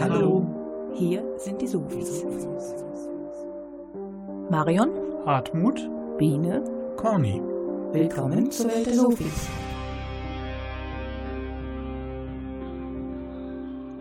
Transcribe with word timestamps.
Hallo. 0.00 0.46
Hier 0.94 1.24
sind 1.38 1.60
die 1.60 1.66
Sofis. 1.66 2.24
Marion, 4.48 4.90
Hartmut, 5.26 5.90
Biene, 6.18 6.62
Corny. 6.96 7.42
willkommen 7.92 8.48
zur 8.50 8.70
Welt 8.70 8.86
der 8.86 8.94
Sofis. 8.94 9.48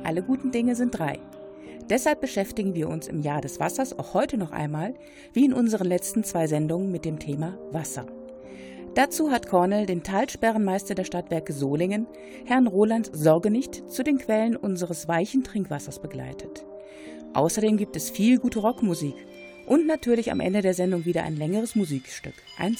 Alle 0.04 0.21
guten 0.21 0.52
Dinge 0.52 0.76
sind 0.76 0.97
drei. 0.97 1.20
Deshalb 1.90 2.22
beschäftigen 2.22 2.76
wir 2.76 2.90
uns 2.90 3.08
im 3.08 3.22
Jahr 3.22 3.42
des 3.42 3.60
Wassers 3.60 3.98
auch 3.98 4.14
heute 4.14 4.38
noch 4.38 4.52
einmal, 4.52 4.94
wie 5.34 5.46
in 5.46 5.54
unseren 5.54 5.88
letzten 5.88 6.24
zwei 6.24 6.46
Sendungen, 6.46 6.92
mit 6.92 7.06
dem 7.06 7.18
Thema 7.18 7.58
Wasser. 7.72 8.06
Dazu 8.98 9.29
hat 9.29 9.48
Cornell 9.48 9.86
den 9.86 10.02
Talsperrenmeister 10.02 10.96
der 10.96 11.04
Stadtwerke 11.04 11.54
Solingen, 11.54 12.08
Herrn 12.46 12.66
Roland 12.66 13.12
Sorgenicht, 13.14 13.92
zu 13.92 14.04
den 14.04 14.18
Quellen 14.18 14.56
unseres 14.56 15.08
weichen 15.08 15.44
Trinkwassers 15.44 16.02
begleitet. 16.02 16.66
Außerdem 17.36 17.78
gibt 17.78 17.96
es 17.96 18.10
viel 18.10 18.40
gute 18.40 18.58
Rockmusik 18.58 19.14
und 19.68 19.86
natürlich 19.86 20.32
am 20.32 20.40
Ende 20.40 20.64
der 20.64 20.74
Sendung 20.74 21.05
wieder 21.05 21.22
ein 21.22 21.36
längeres 21.36 21.76
Musikstück, 21.76 22.34
ein 22.58 22.76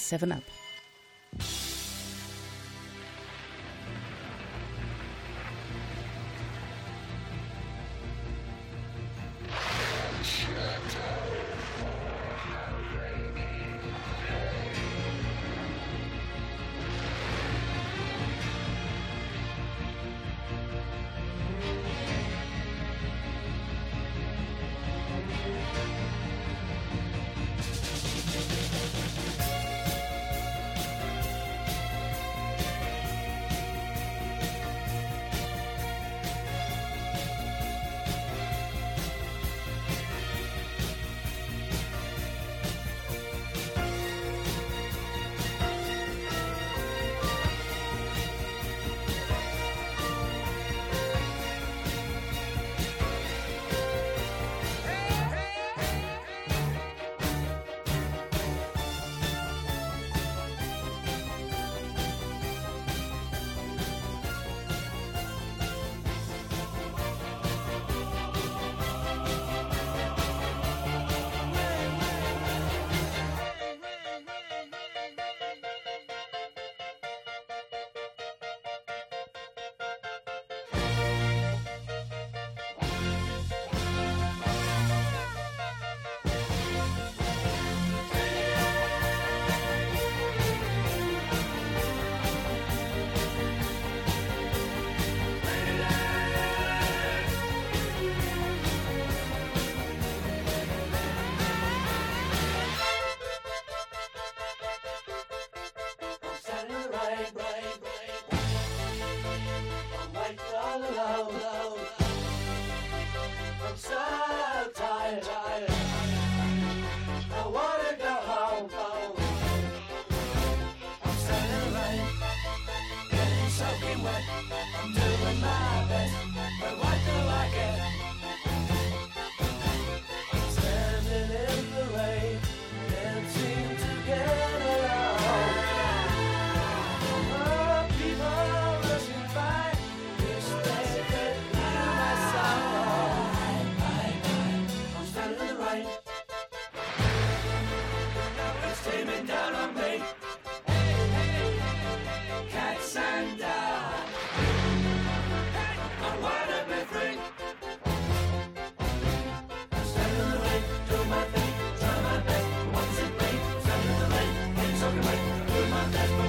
7-Up. 165.92 166.27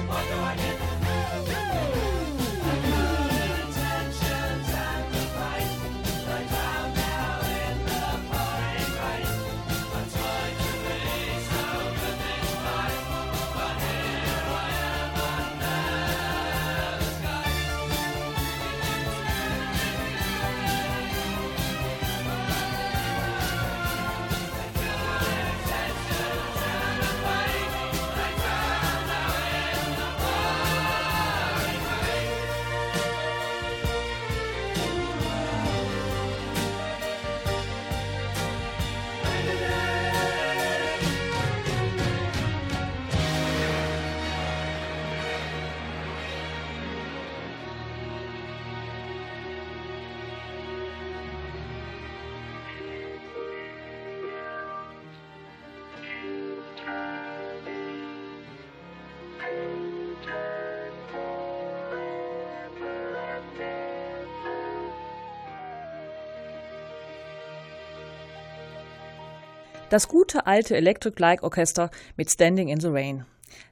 Das 69.90 70.06
gute 70.06 70.46
alte 70.46 70.76
Electric 70.76 71.20
Light 71.20 71.42
Orchester 71.42 71.90
mit 72.16 72.30
Standing 72.30 72.68
in 72.68 72.78
the 72.78 72.86
Rain. 72.86 73.24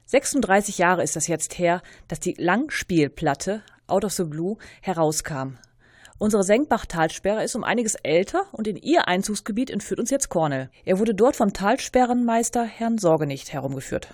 36 0.05 0.77
Jahre 0.77 1.01
ist 1.01 1.15
das 1.15 1.27
jetzt 1.27 1.57
her, 1.57 1.81
dass 2.09 2.19
die 2.19 2.35
Langspielplatte 2.37 3.63
Out 3.87 4.03
of 4.03 4.11
the 4.11 4.25
Blue 4.25 4.57
herauskam. 4.81 5.57
Unsere 6.17 6.43
Senkbach-Talsperre 6.43 7.45
ist 7.45 7.55
um 7.55 7.63
einiges 7.63 7.95
älter 7.95 8.43
und 8.51 8.67
in 8.67 8.75
ihr 8.75 9.07
Einzugsgebiet 9.07 9.69
entführt 9.69 10.01
uns 10.01 10.09
jetzt 10.09 10.27
Cornell. 10.27 10.69
Er 10.83 10.99
wurde 10.99 11.15
dort 11.15 11.37
vom 11.37 11.53
Talsperrenmeister 11.53 12.65
Herrn 12.65 12.97
Sorgenicht 12.97 13.53
herumgeführt. 13.53 14.09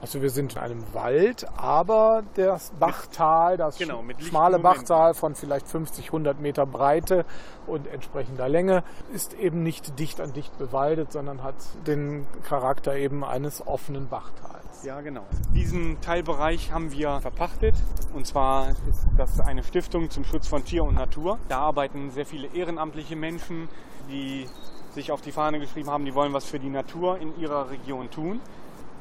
Also 0.00 0.22
wir 0.22 0.30
sind 0.30 0.54
in 0.54 0.58
einem 0.58 0.94
Wald, 0.94 1.46
aber 1.58 2.22
das 2.34 2.72
Bachtal, 2.80 3.58
das 3.58 3.76
genau, 3.76 4.02
schmale 4.18 4.58
Bachtal 4.58 5.12
von 5.12 5.34
vielleicht 5.34 5.68
50, 5.68 6.06
100 6.06 6.40
Meter 6.40 6.64
Breite 6.64 7.26
und 7.66 7.86
entsprechender 7.86 8.48
Länge 8.48 8.82
ist 9.12 9.34
eben 9.34 9.62
nicht 9.62 9.98
dicht 9.98 10.20
an 10.20 10.32
dicht 10.32 10.56
bewaldet, 10.56 11.12
sondern 11.12 11.42
hat 11.42 11.56
den 11.86 12.26
Charakter 12.44 12.96
eben 12.96 13.24
eines 13.24 13.66
offenen 13.66 14.08
Bachtals. 14.08 14.84
Ja, 14.84 15.02
genau. 15.02 15.26
Diesen 15.54 16.00
Teilbereich 16.00 16.72
haben 16.72 16.90
wir 16.92 17.20
verpachtet. 17.20 17.74
Und 18.14 18.26
zwar 18.26 18.70
ist 18.70 19.06
das 19.18 19.38
eine 19.40 19.62
Stiftung 19.62 20.08
zum 20.08 20.24
Schutz 20.24 20.48
von 20.48 20.64
Tier 20.64 20.84
und 20.84 20.94
Natur. 20.94 21.38
Da 21.48 21.58
arbeiten 21.58 22.10
sehr 22.10 22.24
viele 22.24 22.48
ehrenamtliche 22.54 23.16
Menschen, 23.16 23.68
die 24.08 24.46
sich 24.94 25.12
auf 25.12 25.20
die 25.20 25.32
Fahne 25.32 25.60
geschrieben 25.60 25.90
haben, 25.90 26.06
die 26.06 26.14
wollen 26.14 26.32
was 26.32 26.46
für 26.46 26.58
die 26.58 26.70
Natur 26.70 27.18
in 27.18 27.38
ihrer 27.38 27.70
Region 27.70 28.10
tun. 28.10 28.40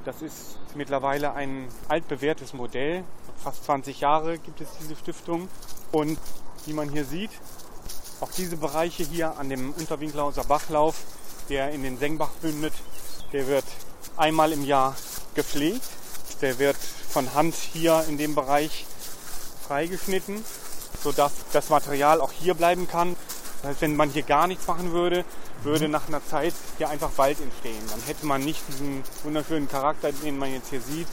Das 0.06 0.22
ist 0.22 0.58
mittlerweile 0.76 1.34
ein 1.34 1.68
altbewährtes 1.90 2.54
Modell. 2.54 3.04
Fast 3.44 3.66
20 3.66 4.00
Jahre 4.00 4.38
gibt 4.38 4.62
es 4.62 4.70
diese 4.80 4.96
Stiftung. 4.96 5.50
Und 5.92 6.18
wie 6.66 6.74
man 6.74 6.90
hier 6.90 7.04
sieht, 7.04 7.32
auch 8.22 8.32
diese 8.32 8.58
Bereiche 8.58 9.04
hier 9.04 9.38
an 9.38 9.50
dem 9.50 9.74
Unterwinklauser 9.74 10.44
Bachlauf, 10.44 10.96
der 11.50 11.72
in 11.72 11.84
den 11.84 11.98
Sengbach 11.98 12.32
bündet, 12.42 12.74
der 13.34 13.48
wird 13.48 13.66
einmal 14.16 14.52
im 14.54 14.64
Jahr 14.64 14.96
gepflegt. 15.36 15.84
Der 16.42 16.60
wird 16.60 16.78
von 16.78 17.34
Hand 17.34 17.56
hier 17.56 18.06
in 18.08 18.18
dem 18.18 18.36
Bereich 18.36 18.86
freigeschnitten, 19.68 20.44
sodass 21.04 21.32
das 21.52 21.70
Material 21.70 22.22
auch 22.22 22.32
hier 22.32 22.54
bleiben 22.54 22.88
kann. 22.88 23.16
Das 23.62 23.72
heißt, 23.72 23.82
wenn 23.82 23.96
man 23.96 24.10
hier 24.10 24.24
gar 24.24 24.48
nichts 24.48 24.68
machen 24.68 24.92
würde, 24.92 25.26
würde 25.64 25.90
nach 25.90 26.08
einer 26.08 26.26
Zeit 26.26 26.54
hier 26.78 26.90
einfach 26.90 27.18
Wald 27.18 27.40
entstehen. 27.42 27.84
Dann 27.90 28.02
hätte 28.02 28.26
man 28.26 28.44
nicht 28.44 28.62
diesen 28.70 29.04
wunderschönen 29.24 29.68
Charakter, 29.68 30.12
den 30.12 30.38
man 30.38 30.54
jetzt 30.54 30.70
hier 30.70 30.82
sieht. 30.82 31.08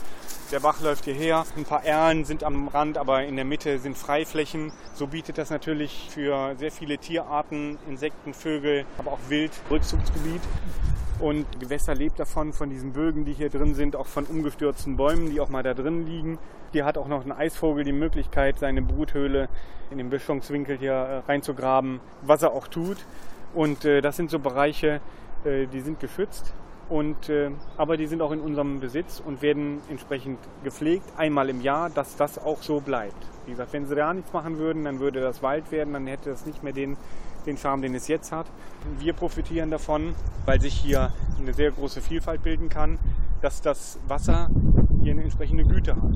Der 0.52 0.60
Bach 0.60 0.80
läuft 0.80 1.06
hierher, 1.06 1.44
ein 1.56 1.64
paar 1.64 1.84
Erlen 1.84 2.24
sind 2.24 2.44
am 2.44 2.68
Rand, 2.68 2.98
aber 2.98 3.24
in 3.24 3.34
der 3.34 3.44
Mitte 3.44 3.80
sind 3.80 3.98
Freiflächen. 3.98 4.72
So 4.94 5.08
bietet 5.08 5.38
das 5.38 5.50
natürlich 5.50 6.08
für 6.10 6.54
sehr 6.56 6.70
viele 6.70 6.98
Tierarten, 6.98 7.78
Insekten, 7.88 8.32
Vögel, 8.32 8.86
aber 8.96 9.12
auch 9.12 9.18
Wild 9.28 9.50
Rückzugsgebiet. 9.68 10.42
Und 11.18 11.46
Gewässer 11.60 11.94
lebt 11.94 12.20
davon, 12.20 12.52
von 12.52 12.68
diesen 12.68 12.92
Bögen, 12.92 13.24
die 13.24 13.32
hier 13.32 13.48
drin 13.48 13.74
sind, 13.74 13.96
auch 13.96 14.06
von 14.06 14.24
umgestürzten 14.26 14.96
Bäumen, 14.96 15.30
die 15.30 15.40
auch 15.40 15.48
mal 15.48 15.62
da 15.62 15.72
drin 15.72 16.06
liegen. 16.06 16.38
Hier 16.72 16.84
hat 16.84 16.98
auch 16.98 17.08
noch 17.08 17.24
ein 17.24 17.32
Eisvogel 17.32 17.84
die 17.84 17.92
Möglichkeit, 17.92 18.58
seine 18.58 18.82
Bruthöhle 18.82 19.48
in 19.90 19.98
den 19.98 20.10
Böschungswinkel 20.10 20.76
hier 20.76 20.92
äh, 20.92 21.18
reinzugraben, 21.26 22.00
was 22.20 22.42
er 22.42 22.52
auch 22.52 22.68
tut. 22.68 22.98
Und 23.54 23.86
äh, 23.86 24.02
das 24.02 24.16
sind 24.16 24.30
so 24.30 24.38
Bereiche, 24.38 25.00
äh, 25.44 25.66
die 25.66 25.80
sind 25.80 26.00
geschützt. 26.00 26.52
Und, 26.90 27.30
äh, 27.30 27.50
aber 27.78 27.96
die 27.96 28.06
sind 28.06 28.20
auch 28.20 28.30
in 28.30 28.40
unserem 28.40 28.78
Besitz 28.78 29.20
und 29.24 29.40
werden 29.40 29.80
entsprechend 29.88 30.38
gepflegt, 30.62 31.04
einmal 31.16 31.48
im 31.48 31.62
Jahr, 31.62 31.88
dass 31.90 32.16
das 32.16 32.38
auch 32.38 32.62
so 32.62 32.80
bleibt. 32.80 33.16
Wie 33.46 33.52
gesagt, 33.52 33.72
wenn 33.72 33.86
sie 33.86 33.94
da 33.94 34.12
nichts 34.12 34.32
machen 34.32 34.58
würden, 34.58 34.84
dann 34.84 35.00
würde 35.00 35.20
das 35.20 35.42
Wald 35.42 35.72
werden, 35.72 35.94
dann 35.94 36.06
hätte 36.06 36.30
das 36.30 36.46
nicht 36.46 36.62
mehr 36.62 36.72
den, 36.72 36.96
den 37.46 37.56
Charme, 37.56 37.82
den 37.82 37.94
es 37.94 38.08
jetzt 38.08 38.32
hat. 38.32 38.46
Wir 38.98 39.12
profitieren 39.12 39.70
davon, 39.70 40.14
weil 40.44 40.60
sich 40.60 40.74
hier 40.74 41.12
eine 41.38 41.54
sehr 41.54 41.70
große 41.70 42.00
Vielfalt 42.00 42.42
bilden 42.42 42.68
kann, 42.68 42.98
dass 43.40 43.62
das 43.62 43.98
Wasser 44.08 44.50
hier 45.02 45.12
eine 45.12 45.22
entsprechende 45.22 45.64
Güte 45.64 45.96
hat. 45.96 46.12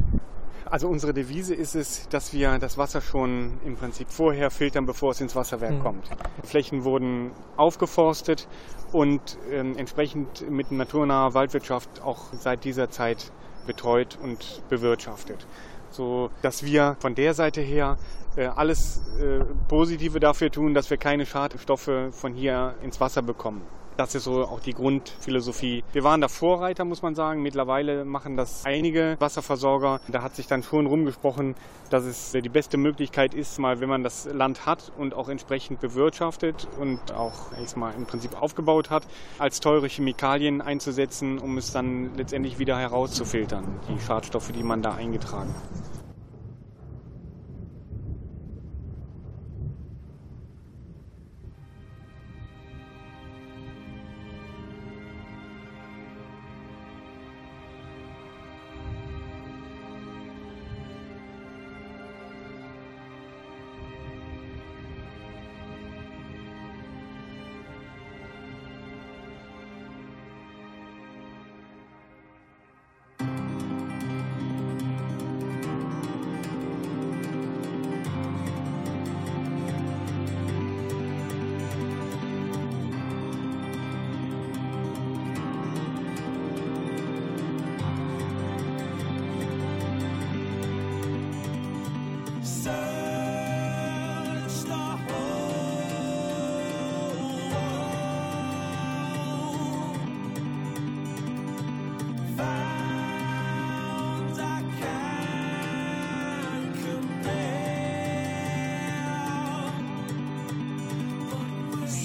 Also 0.70 0.88
unsere 0.88 1.12
Devise 1.12 1.52
ist 1.52 1.74
es, 1.74 2.08
dass 2.10 2.32
wir 2.32 2.58
das 2.58 2.78
Wasser 2.78 3.00
schon 3.00 3.58
im 3.64 3.76
Prinzip 3.76 4.08
vorher 4.08 4.52
filtern, 4.52 4.86
bevor 4.86 5.10
es 5.10 5.20
ins 5.20 5.34
Wasserwerk 5.34 5.74
mhm. 5.74 5.82
kommt. 5.82 6.10
Flächen 6.44 6.84
wurden 6.84 7.32
aufgeforstet 7.56 8.46
und 8.92 9.36
äh, 9.50 9.58
entsprechend 9.58 10.48
mit 10.48 10.70
naturnaher 10.70 11.34
Waldwirtschaft 11.34 12.02
auch 12.02 12.32
seit 12.32 12.64
dieser 12.64 12.88
Zeit 12.88 13.32
betreut 13.66 14.16
und 14.22 14.62
bewirtschaftet. 14.68 15.44
So 15.90 16.30
dass 16.42 16.64
wir 16.64 16.96
von 17.00 17.14
der 17.14 17.34
Seite 17.34 17.60
her 17.60 17.98
äh, 18.36 18.46
alles 18.46 19.02
äh, 19.20 19.44
Positive 19.68 20.20
dafür 20.20 20.50
tun, 20.50 20.74
dass 20.74 20.88
wir 20.90 20.96
keine 20.96 21.26
Schadstoffe 21.26 21.90
von 22.12 22.34
hier 22.34 22.74
ins 22.82 23.00
Wasser 23.00 23.22
bekommen. 23.22 23.62
Das 24.00 24.14
ist 24.14 24.24
so 24.24 24.44
auch 24.44 24.60
die 24.60 24.72
Grundphilosophie. 24.72 25.84
Wir 25.92 26.04
waren 26.04 26.22
da 26.22 26.28
Vorreiter, 26.28 26.86
muss 26.86 27.02
man 27.02 27.14
sagen. 27.14 27.42
Mittlerweile 27.42 28.06
machen 28.06 28.34
das 28.34 28.64
einige 28.64 29.16
Wasserversorger. 29.20 30.00
Da 30.08 30.22
hat 30.22 30.34
sich 30.36 30.46
dann 30.46 30.62
schon 30.62 30.86
rumgesprochen, 30.86 31.54
dass 31.90 32.04
es 32.04 32.32
die 32.32 32.48
beste 32.48 32.78
Möglichkeit 32.78 33.34
ist, 33.34 33.58
mal 33.58 33.78
wenn 33.80 33.90
man 33.90 34.02
das 34.02 34.24
Land 34.24 34.64
hat 34.64 34.90
und 34.96 35.12
auch 35.12 35.28
entsprechend 35.28 35.80
bewirtschaftet 35.80 36.66
und 36.80 37.12
auch 37.12 37.52
ich 37.62 37.76
mal 37.76 37.92
im 37.94 38.06
Prinzip 38.06 38.40
aufgebaut 38.40 38.88
hat, 38.88 39.06
als 39.38 39.60
teure 39.60 39.86
Chemikalien 39.86 40.62
einzusetzen, 40.62 41.38
um 41.38 41.58
es 41.58 41.70
dann 41.70 42.16
letztendlich 42.16 42.58
wieder 42.58 42.78
herauszufiltern, 42.78 43.64
die 43.86 44.00
Schadstoffe, 44.00 44.50
die 44.50 44.62
man 44.62 44.80
da 44.80 44.94
eingetragen 44.94 45.54
hat. 45.54 45.99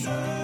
sun. 0.05 0.34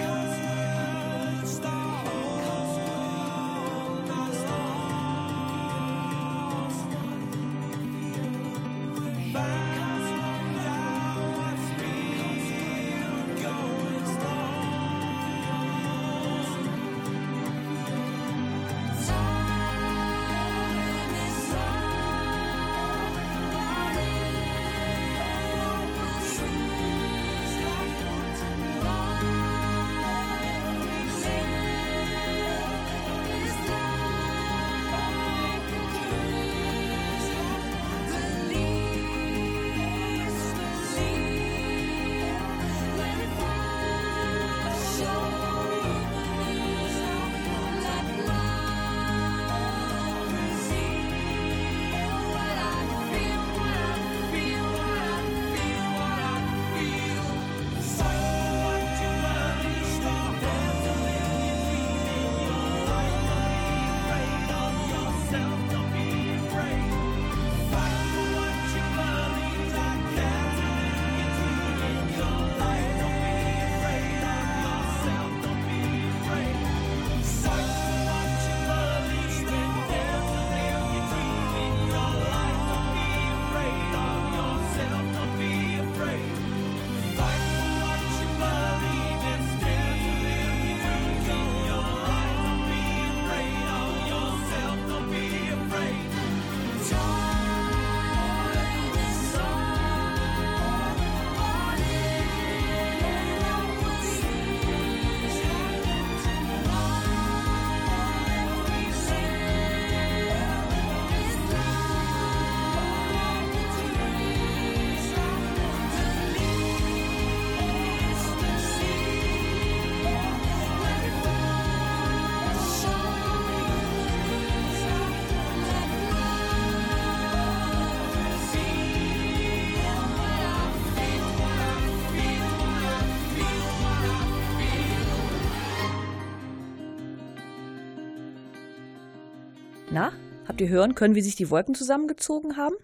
Ihr 140.61 140.69
hören 140.69 140.95
können, 140.95 141.15
wie 141.15 141.21
sich 141.21 141.35
die 141.35 141.49
Wolken 141.49 141.75
zusammengezogen 141.75 142.55
haben? 142.55 142.75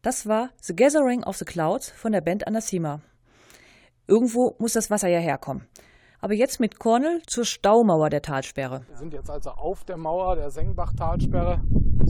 Das 0.00 0.26
war 0.26 0.50
The 0.62 0.74
Gathering 0.74 1.24
of 1.24 1.36
the 1.36 1.44
Clouds 1.44 1.90
von 1.90 2.12
der 2.12 2.20
Band 2.20 2.46
Anathema. 2.46 3.00
Irgendwo 4.06 4.54
muss 4.58 4.72
das 4.72 4.90
Wasser 4.90 5.08
ja 5.08 5.18
herkommen. 5.18 5.66
Aber 6.20 6.34
jetzt 6.34 6.60
mit 6.60 6.78
Cornel 6.78 7.22
zur 7.26 7.44
Staumauer 7.44 8.10
der 8.10 8.22
Talsperre. 8.22 8.84
Wir 8.88 8.96
sind 8.96 9.12
jetzt 9.12 9.30
also 9.30 9.50
auf 9.50 9.84
der 9.84 9.96
Mauer 9.96 10.36
der 10.36 10.50
Sengbach-Talsperre 10.50 11.60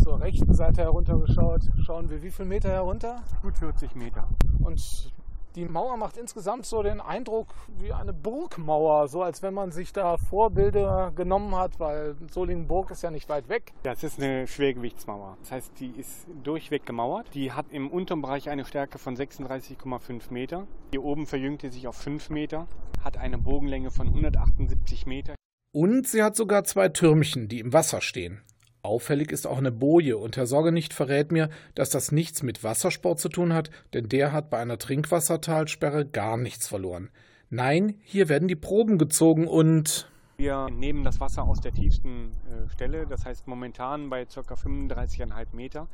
zur 0.02 0.20
rechten 0.20 0.52
Seite 0.52 0.82
heruntergeschaut. 0.82 1.62
Schauen 1.84 2.10
wir 2.10 2.22
wie 2.22 2.30
viele 2.30 2.48
Meter 2.48 2.70
herunter? 2.70 3.22
Gut 3.42 3.56
40 3.56 3.94
Meter. 3.94 4.28
Und 4.62 5.12
die 5.56 5.64
Mauer 5.64 5.96
macht 5.96 6.16
insgesamt 6.16 6.66
so 6.66 6.82
den 6.82 7.00
Eindruck 7.00 7.48
wie 7.78 7.92
eine 7.92 8.12
Burgmauer, 8.12 9.08
so 9.08 9.22
als 9.22 9.42
wenn 9.42 9.54
man 9.54 9.72
sich 9.72 9.92
da 9.92 10.16
Vorbilder 10.16 11.12
genommen 11.14 11.56
hat, 11.56 11.80
weil 11.80 12.16
Solingenburg 12.30 12.90
ist 12.90 13.02
ja 13.02 13.10
nicht 13.10 13.28
weit 13.28 13.48
weg. 13.48 13.72
Ja, 13.84 13.92
es 13.92 14.04
ist 14.04 14.20
eine 14.20 14.46
Schwergewichtsmauer. 14.46 15.36
Das 15.40 15.52
heißt, 15.52 15.72
die 15.80 15.90
ist 15.90 16.26
durchweg 16.42 16.86
gemauert. 16.86 17.34
Die 17.34 17.52
hat 17.52 17.66
im 17.70 17.90
unteren 17.90 18.22
Bereich 18.22 18.48
eine 18.48 18.64
Stärke 18.64 18.98
von 18.98 19.16
36,5 19.16 20.32
Meter. 20.32 20.66
Hier 20.92 21.02
oben 21.02 21.26
verjüngt 21.26 21.62
sie 21.62 21.68
sich 21.68 21.86
auf 21.88 21.96
5 21.96 22.30
Meter, 22.30 22.66
hat 23.02 23.16
eine 23.16 23.38
Bogenlänge 23.38 23.90
von 23.90 24.08
178 24.08 25.06
Meter. 25.06 25.34
Und 25.72 26.08
sie 26.08 26.22
hat 26.22 26.34
sogar 26.34 26.64
zwei 26.64 26.88
Türmchen, 26.88 27.48
die 27.48 27.60
im 27.60 27.72
Wasser 27.72 28.00
stehen. 28.00 28.42
Auffällig 28.82 29.30
ist 29.30 29.46
auch 29.46 29.58
eine 29.58 29.72
Boje 29.72 30.16
und 30.16 30.36
Herr 30.36 30.46
Sorgenicht 30.46 30.94
verrät 30.94 31.32
mir, 31.32 31.50
dass 31.74 31.90
das 31.90 32.12
nichts 32.12 32.42
mit 32.42 32.64
Wassersport 32.64 33.20
zu 33.20 33.28
tun 33.28 33.52
hat, 33.52 33.70
denn 33.92 34.08
der 34.08 34.32
hat 34.32 34.48
bei 34.48 34.58
einer 34.58 34.78
Trinkwassertalsperre 34.78 36.06
gar 36.06 36.36
nichts 36.36 36.66
verloren. 36.66 37.10
Nein, 37.50 37.94
hier 38.02 38.28
werden 38.28 38.48
die 38.48 38.56
Proben 38.56 38.96
gezogen 38.96 39.46
und 39.46 40.08
wir 40.38 40.70
nehmen 40.70 41.04
das 41.04 41.20
Wasser 41.20 41.42
aus 41.42 41.60
der 41.60 41.74
tiefsten 41.74 42.30
äh, 42.30 42.70
Stelle, 42.70 43.06
das 43.06 43.26
heißt 43.26 43.46
momentan 43.46 44.08
bei 44.08 44.24
ca. 44.24 44.40
35,5 44.40 45.46
Meter. 45.52 45.86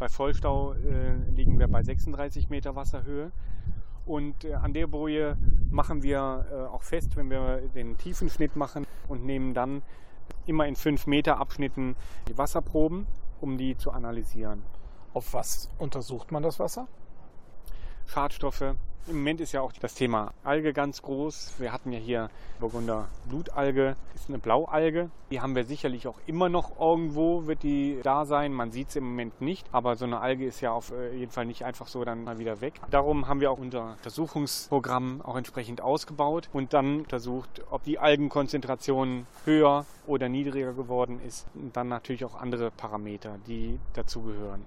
Bei 0.00 0.08
Vollstau 0.08 0.72
äh, 0.72 1.14
liegen 1.36 1.60
wir 1.60 1.68
bei 1.68 1.84
36 1.84 2.48
Meter 2.48 2.74
Wasserhöhe. 2.74 3.30
Und 4.04 4.44
äh, 4.44 4.54
an 4.54 4.72
der 4.72 4.88
Boje 4.88 5.36
machen 5.70 6.02
wir 6.02 6.46
äh, 6.50 6.54
auch 6.74 6.82
fest, 6.82 7.16
wenn 7.16 7.30
wir 7.30 7.62
den 7.76 7.96
Tiefenschnitt 7.96 8.56
machen 8.56 8.86
und 9.06 9.24
nehmen 9.24 9.54
dann 9.54 9.82
immer 10.46 10.66
in 10.66 10.76
5 10.76 11.06
Meter 11.06 11.38
Abschnitten 11.38 11.96
die 12.28 12.36
Wasserproben, 12.38 13.06
um 13.40 13.58
die 13.58 13.76
zu 13.76 13.90
analysieren. 13.90 14.62
Auf 15.14 15.34
was 15.34 15.68
untersucht 15.78 16.32
man 16.32 16.42
das 16.42 16.58
Wasser? 16.58 16.88
Schadstoffe. 18.06 18.74
Im 19.08 19.16
Moment 19.16 19.40
ist 19.40 19.50
ja 19.50 19.60
auch 19.60 19.72
das 19.72 19.94
Thema 19.94 20.32
Alge 20.44 20.72
ganz 20.72 21.02
groß. 21.02 21.54
Wir 21.58 21.72
hatten 21.72 21.90
ja 21.90 21.98
hier 21.98 22.30
Burgunder 22.60 23.08
Blutalge, 23.28 23.96
ist 24.14 24.28
eine 24.28 24.38
Blaualge. 24.38 25.10
Die 25.32 25.40
haben 25.40 25.56
wir 25.56 25.64
sicherlich 25.64 26.06
auch 26.06 26.20
immer 26.26 26.48
noch 26.48 26.78
irgendwo, 26.78 27.48
wird 27.48 27.64
die 27.64 27.98
da 28.04 28.24
sein. 28.26 28.52
Man 28.52 28.70
sieht 28.70 28.92
sie 28.92 29.00
im 29.00 29.06
Moment 29.06 29.40
nicht, 29.40 29.66
aber 29.72 29.96
so 29.96 30.04
eine 30.04 30.20
Alge 30.20 30.46
ist 30.46 30.60
ja 30.60 30.70
auf 30.70 30.92
äh, 30.92 31.16
jeden 31.16 31.32
Fall 31.32 31.46
nicht 31.46 31.64
einfach 31.64 31.88
so 31.88 32.04
dann 32.04 32.22
mal 32.22 32.38
wieder 32.38 32.60
weg. 32.60 32.74
Darum 32.92 33.26
haben 33.26 33.40
wir 33.40 33.50
auch 33.50 33.58
unser 33.58 33.94
Untersuchungsprogramm 33.94 35.20
auch 35.22 35.34
entsprechend 35.34 35.80
ausgebaut 35.80 36.48
und 36.52 36.72
dann 36.72 37.00
untersucht, 37.00 37.62
ob 37.70 37.82
die 37.82 37.98
Algenkonzentration 37.98 39.26
höher 39.44 39.84
oder 40.06 40.28
niedriger 40.28 40.74
geworden 40.74 41.20
ist. 41.26 41.48
Und 41.54 41.76
dann 41.76 41.88
natürlich 41.88 42.24
auch 42.24 42.36
andere 42.36 42.70
Parameter, 42.70 43.38
die 43.48 43.80
dazugehören. 43.94 44.64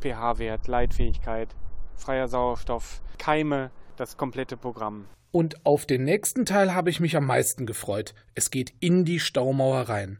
pH-Wert, 0.00 0.66
Leitfähigkeit, 0.66 1.54
freier 1.98 2.28
Sauerstoff, 2.28 3.02
Keime, 3.18 3.70
das 3.96 4.16
komplette 4.16 4.56
Programm. 4.56 5.06
Und 5.30 5.66
auf 5.66 5.84
den 5.84 6.04
nächsten 6.04 6.46
Teil 6.46 6.74
habe 6.74 6.88
ich 6.88 7.00
mich 7.00 7.16
am 7.16 7.26
meisten 7.26 7.66
gefreut. 7.66 8.14
Es 8.34 8.50
geht 8.50 8.72
in 8.80 9.04
die 9.04 9.20
Staumauer 9.20 9.82
rein. 9.82 10.18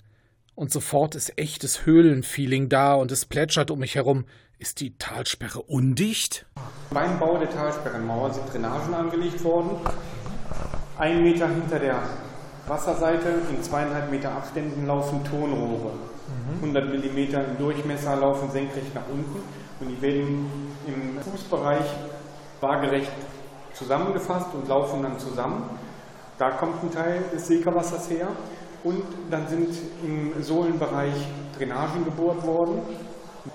Und 0.55 0.71
sofort 0.73 1.15
ist 1.15 1.39
echtes 1.39 1.87
Höhlenfeeling 1.87 2.69
da 2.69 2.95
und 2.95 3.13
es 3.13 3.25
plätschert 3.25 3.71
um 3.71 3.79
mich 3.79 3.95
herum. 3.95 4.27
Ist 4.59 4.81
die 4.81 4.99
Talsperre 4.99 5.63
undicht? 5.63 6.47
Beim 6.91 7.19
Bau 7.21 7.39
der 7.39 7.49
Talsperrenmauer 7.49 8.35
sind 8.35 8.53
Drainagen 8.53 8.93
angelegt 8.93 9.43
worden. 9.45 9.71
Ein 10.99 11.23
Meter 11.23 11.49
hinter 11.49 11.79
der 11.79 12.03
Wasserseite 12.67 13.29
in 13.51 13.63
zweieinhalb 13.63 14.11
Meter 14.11 14.33
Abständen 14.33 14.87
laufen 14.87 15.25
Tonrohre. 15.25 15.93
100 16.57 16.85
mhm. 16.85 16.91
Millimeter 16.91 17.45
im 17.47 17.57
Durchmesser 17.57 18.17
laufen 18.17 18.51
senkrecht 18.51 18.95
nach 18.95 19.09
unten 19.09 19.41
und 19.81 19.89
die 19.89 20.03
werden 20.03 20.51
im 20.87 21.21
Fußbereich 21.21 21.85
waagerecht 22.61 23.13
zusammengefasst 23.75 24.55
und 24.55 24.69
laufen 24.69 25.03
dann 25.03 25.19
zusammen. 25.19 25.65
Da 26.39 26.51
kommt 26.51 26.83
ein 26.83 26.91
Teil 26.91 27.23
des 27.33 27.47
Sekerwassers 27.47 28.11
her. 28.11 28.29
Und 28.85 29.03
dann 29.31 29.47
sind 29.49 29.77
im 30.05 30.41
Sohlenbereich 30.41 31.15
Drainagen 31.59 32.05
gebohrt 32.05 32.47
worden, 32.47 32.81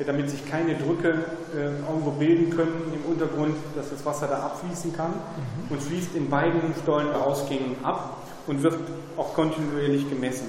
damit 0.05 0.29
sich 0.29 0.45
keine 0.49 0.75
Drücke 0.75 1.25
äh, 1.55 1.79
irgendwo 1.87 2.11
bilden 2.11 2.49
können 2.49 2.91
im 2.93 3.11
Untergrund, 3.11 3.55
dass 3.75 3.89
das 3.89 4.05
Wasser 4.05 4.27
da 4.27 4.39
abfließen 4.43 4.93
kann. 4.93 5.11
Mhm. 5.11 5.71
Und 5.71 5.81
fließt 5.81 6.15
in 6.15 6.29
beiden 6.29 6.73
Stollenausgängen 6.81 7.83
ab 7.83 8.17
und 8.47 8.61
wird 8.61 8.77
auch 9.17 9.33
kontinuierlich 9.33 10.09
gemessen. 10.09 10.47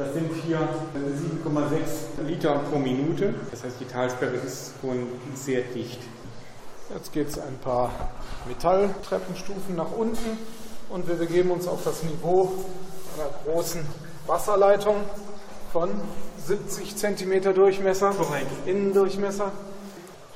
Das 0.00 0.14
sind 0.14 0.30
hier 0.46 0.66
7,6 1.44 2.26
Liter 2.26 2.58
pro 2.70 2.78
Minute. 2.78 3.34
Das 3.50 3.62
heißt, 3.64 3.76
die 3.80 3.84
Talsperre 3.84 4.36
ist 4.36 4.72
schon 4.80 5.06
sehr 5.34 5.60
dicht. 5.60 6.00
Jetzt 6.94 7.12
geht 7.12 7.28
es 7.28 7.38
ein 7.38 7.58
paar 7.62 7.90
Metalltreppenstufen 8.48 9.76
nach 9.76 9.92
unten 9.92 10.38
und 10.88 11.06
wir 11.06 11.16
begeben 11.16 11.50
uns 11.50 11.68
auf 11.68 11.84
das 11.84 12.02
Niveau 12.02 12.50
einer 13.14 13.28
großen 13.44 13.82
Wasserleitung 14.26 14.96
von 15.70 15.90
70 16.46 16.96
cm 16.96 17.54
Durchmesser, 17.54 18.14
Innendurchmesser. 18.64 19.52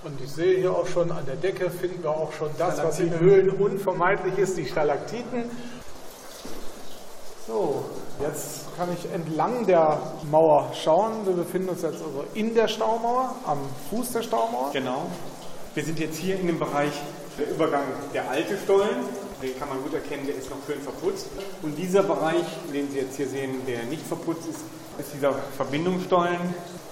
Und 0.04 0.20
ich 0.22 0.30
sehe 0.30 0.58
hier 0.58 0.72
auch 0.72 0.86
schon 0.86 1.10
an 1.10 1.24
der 1.24 1.36
Decke 1.36 1.70
finden 1.70 2.02
wir 2.02 2.10
auch 2.10 2.34
schon 2.34 2.50
das, 2.58 2.84
was 2.84 3.00
in 3.00 3.18
Höhlen 3.18 3.48
unvermeidlich 3.48 4.36
ist, 4.36 4.58
die 4.58 4.66
Stalaktiten. 4.66 5.44
So, 7.46 7.86
jetzt 8.20 8.76
kann 8.76 8.88
ich 8.92 9.10
entlang 9.12 9.66
der 9.66 10.00
Mauer 10.30 10.70
schauen. 10.74 11.24
Wir 11.24 11.34
befinden 11.34 11.70
uns 11.70 11.82
jetzt 11.82 12.02
also 12.02 12.24
in 12.34 12.54
der 12.54 12.68
Staumauer, 12.68 13.34
am 13.46 13.58
Fuß 13.90 14.12
der 14.12 14.22
Staumauer. 14.22 14.70
Genau. 14.72 15.06
Wir 15.74 15.84
sind 15.84 15.98
jetzt 15.98 16.18
hier 16.18 16.38
in 16.38 16.46
dem 16.46 16.58
Bereich 16.58 16.92
der 17.38 17.50
Übergang 17.50 17.84
der 18.12 18.30
alte 18.30 18.56
Stollen. 18.56 19.06
Den 19.42 19.58
kann 19.58 19.68
man 19.68 19.82
gut 19.82 19.94
erkennen, 19.94 20.26
der 20.26 20.36
ist 20.36 20.48
noch 20.48 20.58
schön 20.66 20.80
verputzt. 20.80 21.26
Und 21.62 21.76
dieser 21.76 22.02
Bereich, 22.02 22.44
den 22.72 22.90
Sie 22.90 22.98
jetzt 22.98 23.16
hier 23.16 23.28
sehen, 23.28 23.66
der 23.66 23.82
nicht 23.84 24.06
verputzt 24.06 24.48
ist, 24.48 24.60
ist 24.98 25.12
dieser 25.12 25.34
Verbindungsstollen 25.56 26.38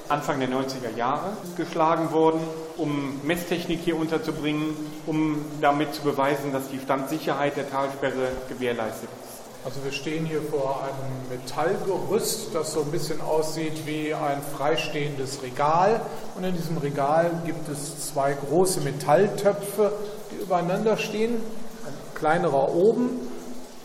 Anfang 0.08 0.40
der 0.40 0.48
90er 0.48 0.94
Jahre 0.96 1.36
geschlagen 1.56 2.12
worden, 2.12 2.40
um 2.76 3.20
Messtechnik 3.22 3.80
hier 3.80 3.96
unterzubringen, 3.96 4.76
um 5.06 5.42
damit 5.60 5.94
zu 5.94 6.02
beweisen, 6.02 6.52
dass 6.52 6.68
die 6.68 6.80
Standsicherheit 6.80 7.56
der 7.56 7.70
Talsperre 7.70 8.28
gewährleistet 8.48 9.08
ist. 9.21 9.21
Also 9.64 9.84
wir 9.84 9.92
stehen 9.92 10.26
hier 10.26 10.42
vor 10.42 10.82
einem 10.82 11.38
Metallgerüst, 11.38 12.52
das 12.52 12.72
so 12.72 12.80
ein 12.80 12.90
bisschen 12.90 13.20
aussieht 13.20 13.86
wie 13.86 14.12
ein 14.12 14.42
freistehendes 14.56 15.40
Regal. 15.44 16.00
Und 16.36 16.42
in 16.42 16.56
diesem 16.56 16.78
Regal 16.78 17.30
gibt 17.46 17.68
es 17.68 18.08
zwei 18.08 18.32
große 18.32 18.80
Metalltöpfe, 18.80 19.92
die 20.32 20.42
übereinander 20.42 20.96
stehen. 20.96 21.34
Ein 21.34 21.94
kleinerer 22.16 22.74
oben, 22.74 23.20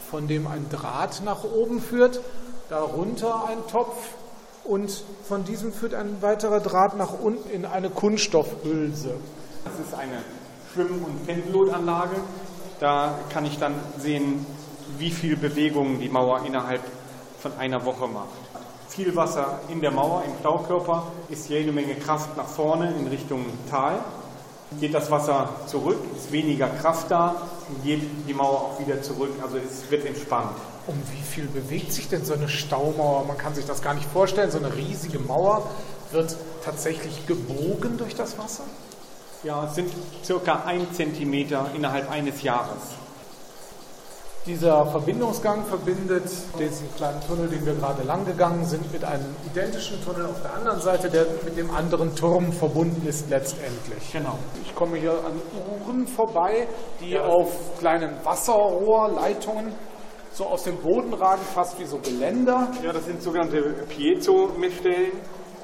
von 0.10 0.28
dem 0.28 0.48
ein 0.48 0.68
Draht 0.72 1.22
nach 1.24 1.44
oben 1.44 1.80
führt. 1.80 2.22
Darunter 2.70 3.46
ein 3.48 3.60
Topf 3.72 3.96
und 4.64 5.04
von 5.28 5.44
diesem 5.46 5.72
führt 5.72 5.94
ein 5.94 6.24
weiterer 6.24 6.60
Draht 6.60 6.98
nach 6.98 7.14
unten 7.20 7.52
in 7.52 7.66
eine 7.66 7.92
Kunststoffhülse. 7.92 9.12
Das 9.64 9.74
ist 9.88 9.94
eine 9.94 10.24
Schwimm- 10.74 11.04
und 11.04 11.28
Pendelotanlage. 11.28 12.16
Da 12.80 13.14
kann 13.30 13.46
ich 13.46 13.60
dann 13.60 13.76
sehen, 14.00 14.46
wie 15.00 15.12
viel 15.12 15.36
Bewegung 15.36 16.00
die 16.00 16.10
Mauer 16.10 16.42
innerhalb 16.46 16.82
von 17.40 17.52
einer 17.58 17.84
Woche 17.86 18.08
macht. 18.08 18.28
Viel 18.90 19.16
Wasser 19.16 19.60
in 19.70 19.82
der 19.82 19.92
Mauer, 19.92 20.24
im 20.26 20.32
Staukörper, 20.40 21.04
ist 21.30 21.50
jede 21.50 21.72
Menge 21.72 21.96
Kraft 21.96 22.36
nach 22.38 22.48
vorne 22.48 22.94
in 22.98 23.08
Richtung 23.08 23.46
Tal. 23.70 24.00
Geht 24.80 24.94
das 24.94 25.10
Wasser 25.12 25.50
zurück, 25.68 26.00
ist 26.16 26.32
weniger 26.32 26.68
Kraft 26.68 27.12
da, 27.12 27.36
geht 27.84 28.02
die 28.28 28.34
Mauer 28.34 28.62
auch 28.62 28.80
wieder 28.80 29.02
zurück. 29.02 29.32
Also 29.42 29.58
es 29.58 29.90
wird 29.92 30.06
entspannt. 30.06 30.58
Um 30.88 30.96
wie 31.14 31.22
viel 31.22 31.46
bewegt 31.46 31.94
sich 31.94 32.10
denn 32.10 32.26
so 32.26 32.34
eine 32.34 32.50
Staumauer? 32.50 33.26
Man 33.26 33.38
kann 33.38 33.54
sich 33.54 33.66
das 33.66 33.82
gar 33.82 33.94
nicht 33.94 34.10
vorstellen. 34.10 34.52
So 34.52 34.58
eine 34.58 34.76
riesige 34.76 35.20
Mauer 35.20 35.70
wird 36.12 36.36
tatsächlich 36.64 37.28
gebogen 37.28 37.98
durch 37.98 38.16
das 38.16 38.38
Wasser? 38.38 38.64
Ja, 39.44 39.66
es 39.66 39.76
sind 39.76 39.92
circa 40.24 40.64
ein 40.66 40.92
Zentimeter 40.94 41.68
innerhalb 41.76 42.10
eines 42.10 42.42
Jahres. 42.42 42.98
Dieser 44.48 44.86
Verbindungsgang 44.86 45.66
verbindet 45.66 46.24
diesen 46.58 46.96
kleinen 46.96 47.20
Tunnel, 47.28 47.50
den 47.50 47.66
wir 47.66 47.74
gerade 47.74 48.04
lang 48.04 48.26
gegangen 48.26 48.64
sind, 48.64 48.90
mit 48.94 49.04
einem 49.04 49.36
identischen 49.46 50.02
Tunnel 50.02 50.26
auf 50.26 50.42
der 50.42 50.54
anderen 50.54 50.80
Seite, 50.80 51.10
der 51.10 51.26
mit 51.44 51.58
dem 51.58 51.70
anderen 51.70 52.16
Turm 52.16 52.54
verbunden 52.54 53.06
ist 53.06 53.30
letztendlich. 53.30 54.10
Genau. 54.14 54.40
Ich 54.64 54.74
komme 54.74 55.00
hier 55.00 55.12
an 55.12 55.34
Uhren 55.86 56.08
vorbei, 56.08 56.66
die 57.02 57.10
ja. 57.10 57.26
auf 57.26 57.78
kleinen 57.78 58.16
Wasserrohrleitungen 58.24 59.74
so 60.32 60.46
aus 60.46 60.64
dem 60.64 60.78
Boden 60.78 61.14
ragen, 61.14 61.42
fast 61.54 61.78
wie 61.78 61.86
so 61.86 61.98
Geländer. 61.98 62.70
Ja, 62.82 62.94
das 62.94 63.04
sind 63.04 63.22
sogenannte 63.22 63.62
Piezo-Messstellen. 63.90 65.12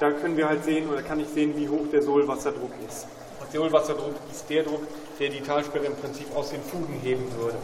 da 0.01 0.11
können 0.11 0.35
wir 0.35 0.49
halt 0.49 0.65
sehen 0.65 0.89
oder 0.89 1.01
kann 1.01 1.21
ich 1.21 1.29
sehen, 1.29 1.53
wie 1.55 1.69
hoch 1.69 1.87
der 1.89 2.01
Sohlwasserdruck 2.01 2.71
ist. 2.85 3.07
Und 3.39 3.53
der 3.53 3.61
Sohlwasserdruck 3.61 4.15
ist 4.29 4.49
der 4.49 4.63
Druck, 4.63 4.81
der 5.21 5.29
die 5.29 5.39
Talsperre 5.39 5.85
im 5.85 5.95
Prinzip 5.95 6.35
aus 6.35 6.49
den 6.49 6.61
Fugen 6.61 6.99
heben 7.01 7.31
würde. 7.37 7.55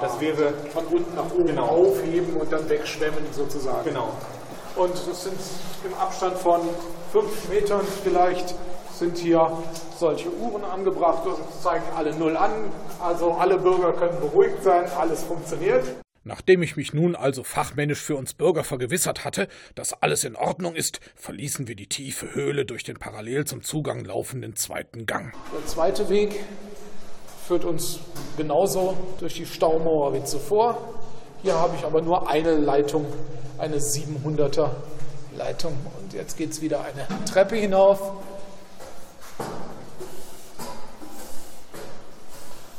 Das 0.00 0.12
ah, 0.16 0.20
wäre 0.20 0.52
von 0.72 0.84
unten 0.86 1.14
nach 1.14 1.30
oben 1.32 1.46
genau. 1.46 1.66
aufheben 1.66 2.36
und 2.36 2.52
dann 2.52 2.68
wegschwemmen 2.68 3.24
sozusagen. 3.32 3.84
Genau. 3.84 4.10
Und 4.76 4.92
das 4.92 5.24
sind 5.24 5.38
im 5.84 5.94
Abstand 5.94 6.36
von 6.38 6.60
fünf 7.12 7.48
Metern 7.48 7.80
vielleicht 8.04 8.54
sind 8.92 9.18
hier 9.18 9.50
solche 9.98 10.30
Uhren 10.32 10.64
angebracht 10.64 11.26
und 11.26 11.36
zeigen 11.62 11.84
alle 11.94 12.14
null 12.14 12.36
an. 12.36 12.50
Also 13.00 13.32
alle 13.32 13.58
Bürger 13.58 13.92
können 13.92 14.18
beruhigt 14.20 14.62
sein, 14.62 14.86
alles 14.98 15.22
funktioniert. 15.22 15.84
Nachdem 16.24 16.62
ich 16.62 16.76
mich 16.76 16.92
nun 16.92 17.14
also 17.14 17.44
fachmännisch 17.44 18.02
für 18.02 18.16
uns 18.16 18.34
Bürger 18.34 18.64
vergewissert 18.64 19.24
hatte, 19.24 19.46
dass 19.76 20.02
alles 20.02 20.24
in 20.24 20.34
Ordnung 20.34 20.74
ist, 20.74 20.98
verließen 21.14 21.68
wir 21.68 21.76
die 21.76 21.86
tiefe 21.86 22.34
Höhle 22.34 22.64
durch 22.64 22.82
den 22.82 22.96
parallel 22.96 23.44
zum 23.44 23.62
Zugang 23.62 24.04
laufenden 24.04 24.56
zweiten 24.56 25.06
Gang. 25.06 25.32
Der 25.56 25.64
zweite 25.66 26.08
Weg 26.08 26.40
führt 27.46 27.64
uns 27.64 28.00
genauso 28.36 28.94
durch 29.20 29.34
die 29.34 29.46
Staumauer 29.46 30.12
wie 30.14 30.24
zuvor. 30.24 30.78
Hier 31.42 31.54
habe 31.54 31.76
ich 31.76 31.84
aber 31.84 32.02
nur 32.02 32.28
eine 32.28 32.56
Leitung, 32.56 33.06
eine 33.58 33.76
700er 33.76 34.70
Leitung. 35.36 35.74
Und 36.00 36.12
jetzt 36.12 36.36
geht 36.36 36.50
es 36.50 36.60
wieder 36.60 36.80
eine 36.80 37.06
Treppe 37.24 37.54
hinauf. 37.54 38.00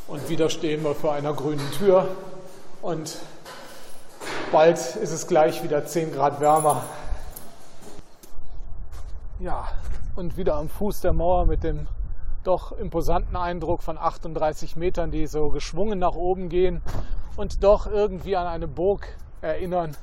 Und 0.07 0.27
wieder 0.27 0.49
stehen 0.49 0.83
wir 0.83 0.95
vor 0.95 1.13
einer 1.13 1.33
grünen 1.33 1.71
Tür. 1.71 2.09
Und 2.81 3.17
bald 4.51 4.77
ist 4.77 5.11
es 5.11 5.27
gleich 5.27 5.63
wieder 5.63 5.85
10 5.85 6.13
Grad 6.13 6.41
wärmer. 6.41 6.83
Ja, 9.39 9.69
und 10.17 10.35
wieder 10.35 10.55
am 10.55 10.67
Fuß 10.67 10.99
der 11.01 11.13
Mauer 11.13 11.45
mit 11.45 11.63
dem 11.63 11.87
doch 12.47 12.71
imposanten 12.71 13.35
Eindruck 13.35 13.83
von 13.83 13.97
38 13.97 14.77
Metern, 14.77 15.11
die 15.11 15.27
so 15.27 15.49
geschwungen 15.49 15.99
nach 15.99 16.15
oben 16.15 16.47
gehen 16.47 16.81
und 17.35 17.63
doch 17.63 17.87
irgendwie 17.87 18.37
an 18.37 18.47
eine 18.47 18.67
Burg 18.67 19.17
erinnern, 19.41 19.97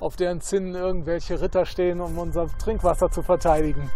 auf 0.00 0.16
deren 0.16 0.40
Zinnen 0.40 0.74
irgendwelche 0.74 1.40
Ritter 1.40 1.64
stehen, 1.64 2.00
um 2.00 2.18
unser 2.18 2.48
Trinkwasser 2.58 3.10
zu 3.10 3.22
verteidigen. 3.22 3.90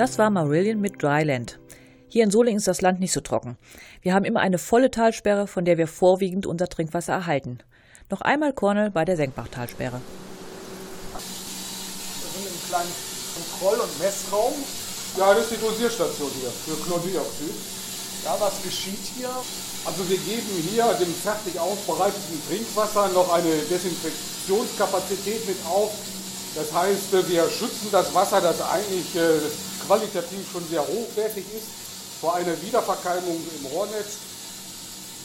Das 0.00 0.16
war 0.16 0.30
Marillion 0.30 0.80
mit 0.80 1.02
Dryland. 1.02 1.60
Hier 2.08 2.24
in 2.24 2.30
Solingen 2.30 2.56
ist 2.56 2.66
das 2.66 2.80
Land 2.80 3.00
nicht 3.00 3.12
so 3.12 3.20
trocken. 3.20 3.58
Wir 4.00 4.14
haben 4.14 4.24
immer 4.24 4.40
eine 4.40 4.56
volle 4.56 4.90
Talsperre, 4.90 5.46
von 5.46 5.66
der 5.66 5.76
wir 5.76 5.86
vorwiegend 5.86 6.46
unser 6.46 6.68
Trinkwasser 6.68 7.12
erhalten. 7.12 7.58
Noch 8.08 8.22
einmal 8.22 8.54
Cornell 8.54 8.90
bei 8.90 9.04
der 9.04 9.18
Senkbachtalsperre. 9.18 10.00
Wir 11.12 11.20
sind 12.32 12.46
im 12.46 12.68
kleinen 12.70 12.88
Kontroll- 13.34 13.80
und 13.80 13.98
Messraum. 13.98 14.54
Ja, 15.18 15.34
das 15.34 15.42
ist 15.42 15.60
die 15.60 15.60
Dosierstation 15.60 16.30
hier 16.40 16.48
für 16.48 16.82
Chlordioxid. 16.82 17.54
Ja, 18.24 18.38
was 18.40 18.62
geschieht 18.62 19.04
hier? 19.18 19.28
Also 19.84 20.08
wir 20.08 20.16
geben 20.16 20.48
hier 20.70 20.96
dem 20.98 21.12
fertig 21.12 21.60
aufbereiteten 21.60 22.40
Trinkwasser 22.48 23.10
noch 23.10 23.30
eine 23.34 23.54
Desinfektionskapazität 23.68 25.46
mit 25.46 25.58
auf. 25.68 25.92
Das 26.54 26.72
heißt, 26.72 27.12
wir 27.28 27.50
schützen 27.50 27.88
das 27.92 28.14
Wasser, 28.14 28.40
das 28.40 28.62
eigentlich 28.62 29.14
äh, 29.14 29.40
qualitativ 29.90 30.46
schon 30.52 30.62
sehr 30.70 30.86
hochwertig 30.86 31.44
ist, 31.50 31.66
vor 32.20 32.36
einer 32.36 32.54
Wiederverkeimung 32.62 33.42
im 33.58 33.66
Rohrnetz. 33.74 34.22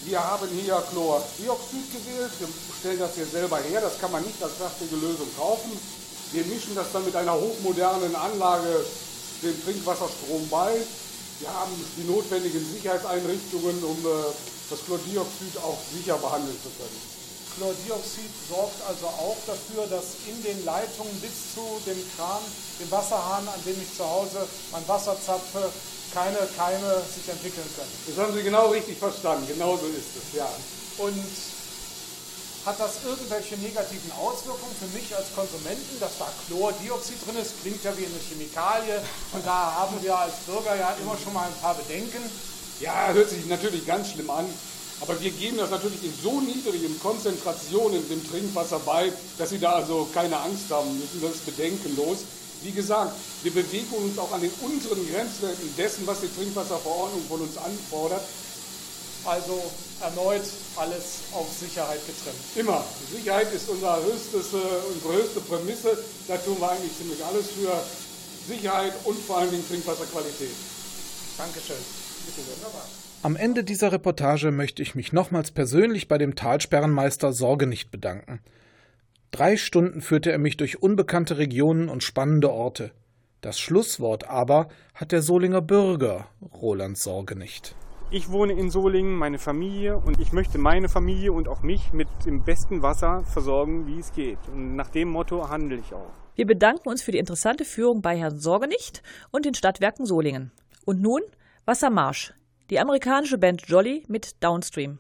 Wir 0.05 0.17
haben 0.17 0.47
hier 0.57 0.81
Chlordioxid 0.89 1.85
gewählt, 1.93 2.31
wir 2.39 2.49
stellen 2.79 2.97
das 2.97 3.13
hier 3.13 3.27
selber 3.27 3.59
her, 3.59 3.81
das 3.81 3.99
kann 3.99 4.11
man 4.11 4.23
nicht 4.23 4.41
als 4.41 4.53
fertige 4.53 4.95
Lösung 4.95 5.27
kaufen. 5.37 5.69
Wir 6.31 6.45
mischen 6.45 6.73
das 6.73 6.91
dann 6.91 7.05
mit 7.05 7.15
einer 7.15 7.35
hochmodernen 7.35 8.15
Anlage 8.15 8.85
dem 9.43 9.63
Trinkwasserstrom 9.65 10.49
bei. 10.49 10.81
Wir 11.41 11.53
haben 11.53 11.73
die 11.97 12.09
notwendigen 12.09 12.65
Sicherheitseinrichtungen, 12.73 13.83
um 13.83 13.97
äh, 14.01 14.33
das 14.71 14.79
Chlordioxid 14.83 15.57
auch 15.61 15.77
sicher 15.93 16.17
behandeln 16.17 16.57
zu 16.63 16.69
können. 16.73 17.14
Chlordioxid 17.57 18.31
sorgt 18.49 18.79
also 18.87 19.07
auch 19.07 19.37
dafür, 19.47 19.87
dass 19.87 20.19
in 20.27 20.41
den 20.43 20.65
Leitungen 20.65 21.13
bis 21.21 21.55
zu 21.55 21.63
dem 21.85 21.97
Kran, 22.15 22.43
dem 22.79 22.91
Wasserhahn, 22.91 23.47
an 23.47 23.61
dem 23.65 23.79
ich 23.81 23.95
zu 23.95 24.03
Hause 24.03 24.47
mein 24.71 24.87
Wasser 24.87 25.15
zapfe, 25.25 25.71
keine 26.13 26.37
Keime 26.57 27.01
sich 27.13 27.27
entwickeln 27.27 27.67
können. 27.75 27.91
Das 28.07 28.17
haben 28.17 28.33
Sie 28.33 28.43
genau 28.43 28.67
richtig 28.69 28.97
verstanden. 28.97 29.47
Genau 29.47 29.77
so 29.77 29.87
ist 29.87 30.15
es, 30.15 30.37
ja. 30.37 30.47
Und 30.97 31.23
hat 32.65 32.79
das 32.79 33.03
irgendwelche 33.05 33.57
negativen 33.57 34.11
Auswirkungen 34.13 34.75
für 34.79 34.87
mich 34.97 35.15
als 35.15 35.27
Konsumenten, 35.35 35.99
dass 35.99 36.17
da 36.17 36.27
Chlordioxid 36.47 37.17
drin 37.25 37.37
ist? 37.37 37.61
Klingt 37.61 37.83
ja 37.83 37.95
wie 37.97 38.05
eine 38.05 38.19
Chemikalie. 38.27 39.01
Und 39.33 39.45
da 39.45 39.73
haben 39.75 40.01
wir 40.01 40.17
als 40.17 40.33
Bürger 40.47 40.75
ja 40.75 40.95
immer 41.01 41.17
schon 41.21 41.33
mal 41.33 41.47
ein 41.47 41.61
paar 41.61 41.75
Bedenken. 41.75 42.23
Ja, 42.79 43.11
hört 43.13 43.29
sich 43.29 43.45
natürlich 43.45 43.85
ganz 43.85 44.11
schlimm 44.11 44.29
an. 44.29 44.45
Aber 45.01 45.19
wir 45.19 45.31
geben 45.31 45.57
das 45.57 45.69
natürlich 45.69 46.03
in 46.03 46.13
so 46.23 46.39
niedrigen 46.39 46.99
Konzentrationen 46.99 48.07
dem 48.07 48.27
Trinkwasser 48.29 48.79
bei, 48.79 49.11
dass 49.37 49.49
Sie 49.49 49.59
da 49.59 49.73
also 49.73 50.07
keine 50.13 50.37
Angst 50.39 50.71
haben 50.71 50.97
müssen. 50.97 51.21
Das 51.21 51.31
ist 51.31 51.45
bedenkenlos. 51.45 52.19
Wie 52.63 52.71
gesagt, 52.71 53.13
wir 53.43 53.53
bewegen 53.53 53.93
uns 53.93 54.17
auch 54.17 54.31
an 54.31 54.41
den 54.41 54.51
unteren 54.61 55.05
Grenzwerten 55.11 55.75
dessen, 55.77 56.07
was 56.07 56.21
die 56.21 56.33
Trinkwasserverordnung 56.33 57.21
von 57.27 57.41
uns 57.41 57.57
anfordert. 57.57 58.21
Also 59.25 59.61
erneut 60.01 60.43
alles 60.77 61.03
auf 61.33 61.47
Sicherheit 61.59 61.99
getrimmt. 62.05 62.39
Immer. 62.55 62.83
Sicherheit 63.11 63.51
ist 63.53 63.67
unser 63.69 63.97
höchstes, 64.03 64.53
äh, 64.53 64.93
unsere 64.93 65.13
höchste 65.23 65.41
Prämisse. 65.41 65.97
Da 66.27 66.37
tun 66.37 66.59
wir 66.59 66.71
eigentlich 66.71 66.95
ziemlich 66.97 67.23
alles 67.25 67.45
für 67.47 67.73
Sicherheit 68.47 68.93
und 69.03 69.19
vor 69.25 69.39
allen 69.39 69.51
Dingen 69.51 69.67
Trinkwasserqualität. 69.67 70.55
Dankeschön. 71.37 71.83
Bitte 72.25 72.41
sehr. 72.47 73.04
Am 73.25 73.35
Ende 73.35 73.63
dieser 73.63 73.91
Reportage 73.91 74.51
möchte 74.51 74.83
ich 74.83 74.93
mich 74.93 75.11
nochmals 75.11 75.49
persönlich 75.49 76.07
bei 76.07 76.19
dem 76.19 76.35
Talsperrenmeister 76.35 77.33
Sorgenicht 77.33 77.89
bedanken. 77.89 78.39
Drei 79.31 79.57
Stunden 79.57 80.01
führte 80.01 80.31
er 80.31 80.37
mich 80.37 80.57
durch 80.57 80.83
unbekannte 80.83 81.39
Regionen 81.39 81.89
und 81.89 82.03
spannende 82.03 82.51
Orte. 82.51 82.91
Das 83.41 83.59
Schlusswort 83.59 84.29
aber 84.29 84.67
hat 84.93 85.11
der 85.11 85.23
Solinger 85.23 85.63
Bürger 85.63 86.27
Roland 86.53 86.99
Sorgenicht. 86.99 87.73
Ich 88.11 88.29
wohne 88.29 88.53
in 88.53 88.69
Solingen, 88.69 89.15
meine 89.15 89.39
Familie 89.39 89.97
und 89.97 90.21
ich 90.21 90.31
möchte 90.31 90.59
meine 90.59 90.87
Familie 90.87 91.33
und 91.33 91.47
auch 91.47 91.63
mich 91.63 91.93
mit 91.93 92.07
dem 92.27 92.43
besten 92.43 92.83
Wasser 92.83 93.23
versorgen, 93.23 93.87
wie 93.87 93.97
es 93.97 94.13
geht. 94.13 94.37
Und 94.53 94.75
nach 94.75 94.91
dem 94.91 95.09
Motto 95.09 95.49
handle 95.49 95.79
ich 95.79 95.95
auch. 95.95 96.11
Wir 96.35 96.45
bedanken 96.45 96.89
uns 96.89 97.01
für 97.01 97.11
die 97.11 97.17
interessante 97.17 97.65
Führung 97.65 98.03
bei 98.03 98.15
Herrn 98.19 98.37
Sorgenicht 98.37 99.01
und 99.31 99.45
den 99.45 99.55
Stadtwerken 99.55 100.05
Solingen. 100.05 100.51
Und 100.85 101.01
nun 101.01 101.23
Wassermarsch, 101.65 102.35
die 102.69 102.79
amerikanische 102.79 103.37
Band 103.37 103.67
Jolly 103.67 104.03
mit 104.07 104.43
Downstream. 104.43 104.99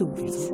Sofis. 0.00 0.50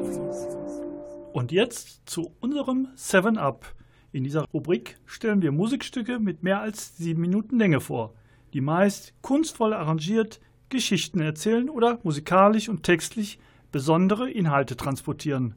Und 1.32 1.52
jetzt 1.52 2.00
zu 2.10 2.32
unserem 2.40 2.88
7-Up. 2.96 3.76
In 4.10 4.24
dieser 4.24 4.42
Rubrik 4.52 4.98
stellen 5.06 5.40
wir 5.40 5.52
Musikstücke 5.52 6.18
mit 6.18 6.42
mehr 6.42 6.60
als 6.60 6.96
sieben 6.96 7.20
Minuten 7.20 7.56
Länge 7.56 7.80
vor, 7.80 8.14
die 8.54 8.60
meist 8.60 9.14
kunstvoll 9.22 9.72
arrangiert, 9.72 10.40
Geschichten 10.68 11.20
erzählen 11.20 11.70
oder 11.70 12.00
musikalisch 12.02 12.68
und 12.68 12.82
textlich 12.82 13.38
besondere 13.70 14.28
Inhalte 14.28 14.76
transportieren. 14.76 15.54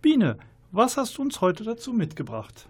Biene, 0.00 0.38
was 0.70 0.96
hast 0.96 1.18
du 1.18 1.22
uns 1.22 1.42
heute 1.42 1.64
dazu 1.64 1.92
mitgebracht? 1.92 2.66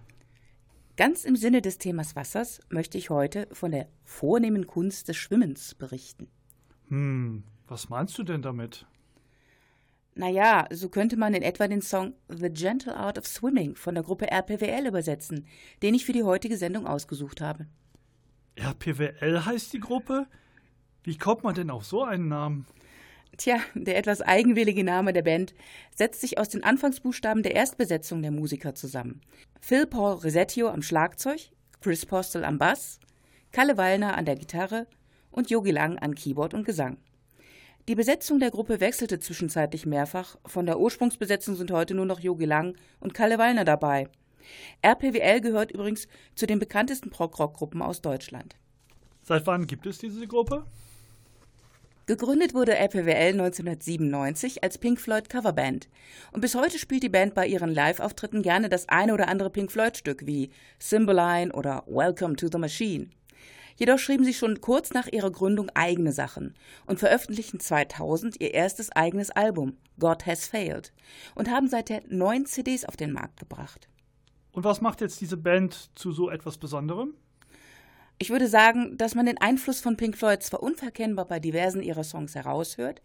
Ganz 0.96 1.24
im 1.24 1.36
Sinne 1.36 1.62
des 1.62 1.78
Themas 1.78 2.16
Wassers 2.16 2.58
möchte 2.68 2.98
ich 2.98 3.10
heute 3.10 3.46
von 3.52 3.70
der 3.70 3.86
vornehmen 4.02 4.66
Kunst 4.66 5.06
des 5.06 5.16
Schwimmens 5.16 5.76
berichten. 5.76 6.26
Hm, 6.88 7.44
was 7.68 7.90
meinst 7.90 8.18
du 8.18 8.24
denn 8.24 8.42
damit? 8.42 8.86
Naja, 10.14 10.66
so 10.70 10.88
könnte 10.88 11.16
man 11.16 11.34
in 11.34 11.42
etwa 11.42 11.66
den 11.68 11.80
Song 11.80 12.14
The 12.28 12.50
Gentle 12.50 12.94
Art 12.94 13.16
of 13.18 13.26
Swimming 13.26 13.76
von 13.76 13.94
der 13.94 14.04
Gruppe 14.04 14.30
RPWL 14.30 14.86
übersetzen, 14.86 15.46
den 15.82 15.94
ich 15.94 16.04
für 16.04 16.12
die 16.12 16.22
heutige 16.22 16.56
Sendung 16.56 16.86
ausgesucht 16.86 17.40
habe. 17.40 17.66
RPWL 18.56 19.44
heißt 19.46 19.72
die 19.72 19.80
Gruppe? 19.80 20.26
Wie 21.02 21.16
kommt 21.16 21.44
man 21.44 21.54
denn 21.54 21.70
auf 21.70 21.84
so 21.84 22.04
einen 22.04 22.28
Namen? 22.28 22.66
Tja, 23.38 23.60
der 23.74 23.96
etwas 23.96 24.20
eigenwillige 24.20 24.84
Name 24.84 25.14
der 25.14 25.22
Band 25.22 25.54
setzt 25.94 26.20
sich 26.20 26.38
aus 26.38 26.50
den 26.50 26.62
Anfangsbuchstaben 26.62 27.42
der 27.42 27.54
Erstbesetzung 27.54 28.20
der 28.20 28.30
Musiker 28.30 28.74
zusammen. 28.74 29.22
Phil 29.60 29.86
Paul 29.86 30.18
Resettio 30.18 30.68
am 30.68 30.82
Schlagzeug, 30.82 31.50
Chris 31.80 32.04
Postel 32.04 32.44
am 32.44 32.58
Bass, 32.58 33.00
Kalle 33.50 33.78
Wallner 33.78 34.16
an 34.16 34.26
der 34.26 34.36
Gitarre 34.36 34.86
und 35.30 35.48
Yogi 35.48 35.70
Lang 35.70 35.98
an 35.98 36.14
Keyboard 36.14 36.52
und 36.52 36.64
Gesang. 36.64 36.98
Die 37.88 37.96
Besetzung 37.96 38.38
der 38.38 38.52
Gruppe 38.52 38.78
wechselte 38.78 39.18
zwischenzeitlich 39.18 39.86
mehrfach. 39.86 40.36
Von 40.46 40.66
der 40.66 40.78
Ursprungsbesetzung 40.78 41.56
sind 41.56 41.72
heute 41.72 41.94
nur 41.94 42.06
noch 42.06 42.20
Yogi 42.20 42.44
Lang 42.44 42.76
und 43.00 43.12
Kalle 43.12 43.38
Wallner 43.38 43.64
dabei. 43.64 44.08
RPWL 44.82 45.40
gehört 45.40 45.72
übrigens 45.72 46.06
zu 46.36 46.46
den 46.46 46.60
bekanntesten 46.60 47.10
Prog-Rock-Gruppen 47.10 47.82
aus 47.82 48.00
Deutschland. 48.00 48.54
Seit 49.24 49.48
wann 49.48 49.66
gibt 49.66 49.86
es 49.86 49.98
diese 49.98 50.28
Gruppe? 50.28 50.64
Gegründet 52.06 52.54
wurde 52.54 52.76
RPWL 52.76 53.32
1997 53.32 54.62
als 54.62 54.78
Pink 54.78 55.00
Floyd 55.00 55.28
Coverband 55.28 55.88
und 56.32 56.40
bis 56.40 56.54
heute 56.54 56.78
spielt 56.78 57.02
die 57.02 57.08
Band 57.08 57.34
bei 57.34 57.46
ihren 57.46 57.72
Live-Auftritten 57.72 58.42
gerne 58.42 58.68
das 58.68 58.88
eine 58.88 59.14
oder 59.14 59.28
andere 59.28 59.50
Pink 59.50 59.72
Floyd-Stück 59.72 60.26
wie 60.26 60.50
Cymbeline 60.80 61.52
oder 61.52 61.84
Welcome 61.86 62.36
to 62.36 62.48
the 62.50 62.58
Machine. 62.58 63.10
Jedoch 63.76 63.98
schrieben 63.98 64.24
sie 64.24 64.34
schon 64.34 64.60
kurz 64.60 64.92
nach 64.92 65.06
ihrer 65.06 65.30
Gründung 65.30 65.70
eigene 65.74 66.12
Sachen 66.12 66.54
und 66.86 66.98
veröffentlichten 66.98 67.60
2000 67.60 68.40
ihr 68.40 68.54
erstes 68.54 68.90
eigenes 68.92 69.30
Album 69.30 69.76
God 69.98 70.26
Has 70.26 70.46
Failed 70.46 70.92
und 71.34 71.50
haben 71.50 71.68
seither 71.68 72.02
neun 72.08 72.46
CDs 72.46 72.84
auf 72.84 72.96
den 72.96 73.12
Markt 73.12 73.40
gebracht. 73.40 73.88
Und 74.52 74.64
was 74.64 74.80
macht 74.80 75.00
jetzt 75.00 75.20
diese 75.20 75.36
Band 75.36 75.90
zu 75.94 76.12
so 76.12 76.28
etwas 76.30 76.58
Besonderem? 76.58 77.14
Ich 78.18 78.30
würde 78.30 78.46
sagen, 78.46 78.96
dass 78.98 79.14
man 79.14 79.26
den 79.26 79.38
Einfluss 79.38 79.80
von 79.80 79.96
Pink 79.96 80.16
Floyd 80.16 80.42
zwar 80.42 80.62
unverkennbar 80.62 81.24
bei 81.24 81.40
diversen 81.40 81.82
ihrer 81.82 82.04
Songs 82.04 82.34
heraushört, 82.34 83.00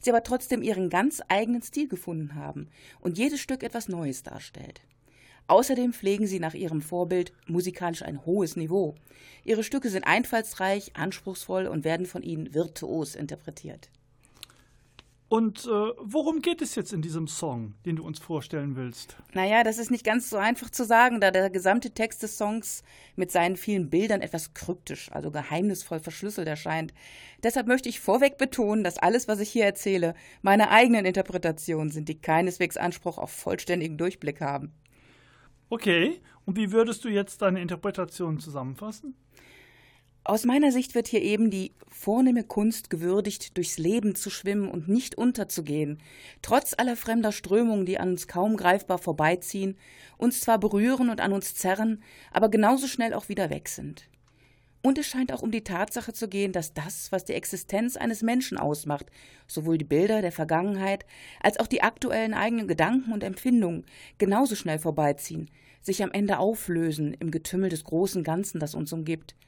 sie 0.00 0.10
aber 0.10 0.22
trotzdem 0.22 0.62
ihren 0.62 0.90
ganz 0.90 1.20
eigenen 1.28 1.62
Stil 1.62 1.88
gefunden 1.88 2.34
haben 2.34 2.68
und 3.00 3.18
jedes 3.18 3.40
Stück 3.40 3.62
etwas 3.62 3.88
Neues 3.88 4.22
darstellt. 4.22 4.82
Außerdem 5.50 5.92
pflegen 5.92 6.28
sie 6.28 6.38
nach 6.38 6.54
ihrem 6.54 6.80
Vorbild 6.80 7.32
musikalisch 7.48 8.02
ein 8.02 8.24
hohes 8.24 8.54
Niveau. 8.54 8.94
Ihre 9.42 9.64
Stücke 9.64 9.90
sind 9.90 10.04
einfallsreich, 10.04 10.92
anspruchsvoll 10.94 11.66
und 11.66 11.82
werden 11.82 12.06
von 12.06 12.22
ihnen 12.22 12.54
virtuos 12.54 13.16
interpretiert. 13.16 13.90
Und 15.28 15.64
äh, 15.64 15.68
worum 15.68 16.40
geht 16.40 16.62
es 16.62 16.76
jetzt 16.76 16.92
in 16.92 17.02
diesem 17.02 17.26
Song, 17.26 17.74
den 17.84 17.96
du 17.96 18.04
uns 18.04 18.20
vorstellen 18.20 18.76
willst? 18.76 19.16
Naja, 19.32 19.64
das 19.64 19.78
ist 19.78 19.90
nicht 19.90 20.04
ganz 20.04 20.30
so 20.30 20.36
einfach 20.36 20.70
zu 20.70 20.84
sagen, 20.84 21.20
da 21.20 21.32
der 21.32 21.50
gesamte 21.50 21.90
Text 21.90 22.22
des 22.22 22.38
Songs 22.38 22.84
mit 23.16 23.32
seinen 23.32 23.56
vielen 23.56 23.90
Bildern 23.90 24.20
etwas 24.20 24.54
kryptisch, 24.54 25.10
also 25.10 25.32
geheimnisvoll 25.32 25.98
verschlüsselt 25.98 26.46
erscheint. 26.46 26.94
Deshalb 27.42 27.66
möchte 27.66 27.88
ich 27.88 27.98
vorweg 27.98 28.38
betonen, 28.38 28.84
dass 28.84 28.98
alles, 28.98 29.26
was 29.26 29.40
ich 29.40 29.50
hier 29.50 29.64
erzähle, 29.64 30.14
meine 30.42 30.70
eigenen 30.70 31.06
Interpretationen 31.06 31.90
sind, 31.90 32.08
die 32.08 32.20
keineswegs 32.20 32.76
Anspruch 32.76 33.18
auf 33.18 33.32
vollständigen 33.32 33.98
Durchblick 33.98 34.40
haben. 34.40 34.72
Okay, 35.72 36.20
und 36.46 36.56
wie 36.56 36.72
würdest 36.72 37.04
du 37.04 37.08
jetzt 37.08 37.42
deine 37.42 37.62
Interpretation 37.62 38.40
zusammenfassen? 38.40 39.14
Aus 40.24 40.44
meiner 40.44 40.72
Sicht 40.72 40.96
wird 40.96 41.06
hier 41.06 41.22
eben 41.22 41.48
die 41.48 41.72
vornehme 41.88 42.42
Kunst 42.42 42.90
gewürdigt, 42.90 43.56
durchs 43.56 43.78
Leben 43.78 44.16
zu 44.16 44.30
schwimmen 44.30 44.68
und 44.68 44.88
nicht 44.88 45.14
unterzugehen, 45.16 45.98
trotz 46.42 46.74
aller 46.76 46.96
fremder 46.96 47.30
Strömungen, 47.30 47.86
die 47.86 47.98
an 47.98 48.10
uns 48.10 48.26
kaum 48.26 48.56
greifbar 48.56 48.98
vorbeiziehen, 48.98 49.78
uns 50.18 50.40
zwar 50.40 50.58
berühren 50.58 51.08
und 51.08 51.20
an 51.20 51.32
uns 51.32 51.54
zerren, 51.54 52.02
aber 52.32 52.48
genauso 52.48 52.88
schnell 52.88 53.14
auch 53.14 53.28
wieder 53.28 53.48
weg 53.48 53.68
sind. 53.68 54.08
Und 54.82 54.96
es 54.98 55.06
scheint 55.06 55.32
auch 55.32 55.42
um 55.42 55.50
die 55.50 55.64
Tatsache 55.64 56.12
zu 56.12 56.28
gehen, 56.28 56.52
dass 56.52 56.72
das, 56.72 57.12
was 57.12 57.24
die 57.24 57.34
Existenz 57.34 57.96
eines 57.96 58.22
Menschen 58.22 58.56
ausmacht, 58.56 59.06
sowohl 59.46 59.76
die 59.76 59.84
Bilder 59.84 60.22
der 60.22 60.32
Vergangenheit 60.32 61.04
als 61.40 61.60
auch 61.60 61.66
die 61.66 61.82
aktuellen 61.82 62.32
eigenen 62.32 62.66
Gedanken 62.66 63.12
und 63.12 63.22
Empfindungen 63.22 63.84
genauso 64.16 64.54
schnell 64.54 64.78
vorbeiziehen, 64.78 65.50
sich 65.82 66.02
am 66.02 66.12
Ende 66.12 66.38
auflösen 66.38 67.14
im 67.14 67.30
Getümmel 67.30 67.68
des 67.68 67.84
großen 67.84 68.24
Ganzen, 68.24 68.58
das 68.60 68.74
uns 68.74 68.92
umgibt– 68.92 69.34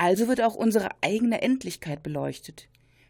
also 0.00 0.28
wird 0.28 0.40
auch 0.40 0.54
unsere 0.54 0.88
eigene 1.02 1.42
Endlichkeit 1.42 2.02
beleuchtet, 2.02 2.68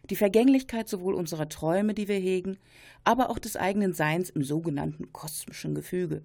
die 0.09 0.17
Vergänglichkeit 0.17 0.89
sowohl 0.89 1.13
unserer 1.13 1.47
Träume, 1.47 1.93
die 1.93 2.09
wir 2.09 2.17
hegen, 2.17 2.57
aber 3.05 3.29
auch 3.29 3.39
des 3.39 3.55
eigenen 3.55 3.93
Seins 3.93 4.29
im 4.29 4.43
sogenannten 4.43 5.13
kosmischen 5.13 5.73
Gefüge. 5.73 6.21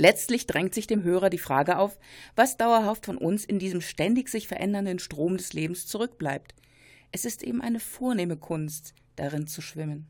Letztlich 0.00 0.46
drängt 0.46 0.74
sich 0.74 0.86
dem 0.86 1.02
Hörer 1.02 1.28
die 1.28 1.38
Frage 1.38 1.76
auf, 1.76 1.98
was 2.36 2.56
dauerhaft 2.56 3.04
von 3.04 3.18
uns 3.18 3.44
in 3.44 3.58
diesem 3.58 3.80
ständig 3.80 4.28
sich 4.28 4.46
verändernden 4.46 5.00
Strom 5.00 5.36
des 5.36 5.54
Lebens 5.54 5.88
zurückbleibt. 5.88 6.54
Es 7.10 7.24
ist 7.24 7.42
eben 7.42 7.60
eine 7.60 7.80
vornehme 7.80 8.36
Kunst, 8.36 8.94
darin 9.16 9.48
zu 9.48 9.60
schwimmen. 9.60 10.06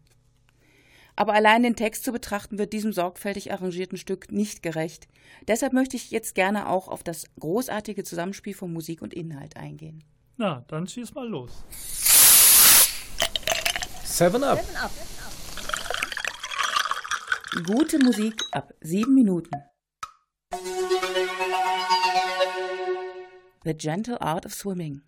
Aber 1.17 1.33
allein 1.33 1.63
den 1.63 1.75
Text 1.75 2.05
zu 2.05 2.13
betrachten, 2.13 2.59
wird 2.59 2.75
diesem 2.75 2.93
sorgfältig 2.93 3.51
arrangierten 3.51 3.97
Stück 3.97 4.31
nicht 4.31 4.63
gerecht. 4.63 5.09
Deshalb 5.49 5.73
möchte 5.73 5.97
ich 5.97 6.11
jetzt 6.11 6.35
gerne 6.35 6.69
auch 6.69 6.89
auf 6.89 7.03
das 7.03 7.25
großartige 7.41 8.05
Zusammenspiel 8.05 8.53
von 8.53 8.71
Musik 8.71 9.01
und 9.01 9.15
Inhalt 9.15 9.57
eingehen. 9.57 10.05
Na, 10.37 10.67
dann 10.69 10.87
schieß 10.87 11.15
mal 11.15 11.27
los. 11.27 11.65
Seven 14.05 14.45
Up. 14.45 14.63
Gute 17.67 17.99
Musik 17.99 18.45
ab 18.53 18.75
sieben 18.83 19.15
Minuten. 19.15 19.51
The 23.65 23.75
Gentle 23.75 24.19
Art 24.23 24.47
of 24.47 24.55
Swimming. 24.55 25.03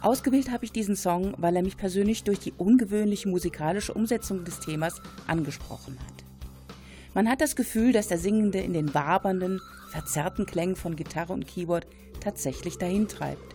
Ausgewählt 0.00 0.50
habe 0.50 0.64
ich 0.64 0.72
diesen 0.72 0.96
Song, 0.96 1.34
weil 1.38 1.54
er 1.54 1.62
mich 1.62 1.76
persönlich 1.76 2.24
durch 2.24 2.40
die 2.40 2.52
ungewöhnliche 2.58 3.28
musikalische 3.28 3.94
Umsetzung 3.94 4.44
des 4.44 4.58
Themas 4.58 5.00
angesprochen 5.28 5.96
hat. 6.00 6.24
Man 7.14 7.28
hat 7.28 7.40
das 7.40 7.54
Gefühl, 7.54 7.92
dass 7.92 8.08
der 8.08 8.18
Singende 8.18 8.58
in 8.58 8.72
den 8.72 8.94
wabernden, 8.94 9.60
verzerrten 9.90 10.44
Klängen 10.44 10.74
von 10.74 10.96
Gitarre 10.96 11.32
und 11.32 11.46
Keyboard 11.46 11.86
tatsächlich 12.18 12.78
dahintreibt. 12.78 13.54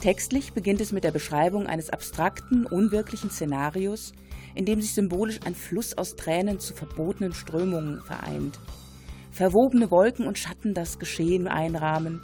Textlich 0.00 0.54
beginnt 0.54 0.80
es 0.80 0.90
mit 0.90 1.04
der 1.04 1.12
Beschreibung 1.12 1.68
eines 1.68 1.90
abstrakten, 1.90 2.66
unwirklichen 2.66 3.30
Szenarios, 3.30 4.12
in 4.56 4.64
dem 4.64 4.80
sich 4.80 4.94
symbolisch 4.94 5.40
ein 5.44 5.54
Fluss 5.54 5.96
aus 5.96 6.16
Tränen 6.16 6.58
zu 6.58 6.74
verbotenen 6.74 7.32
Strömungen 7.32 8.02
vereint. 8.02 8.58
Verwobene 9.30 9.90
Wolken 9.90 10.26
und 10.26 10.38
Schatten 10.38 10.72
das 10.72 10.98
Geschehen 10.98 11.46
einrahmen 11.46 12.22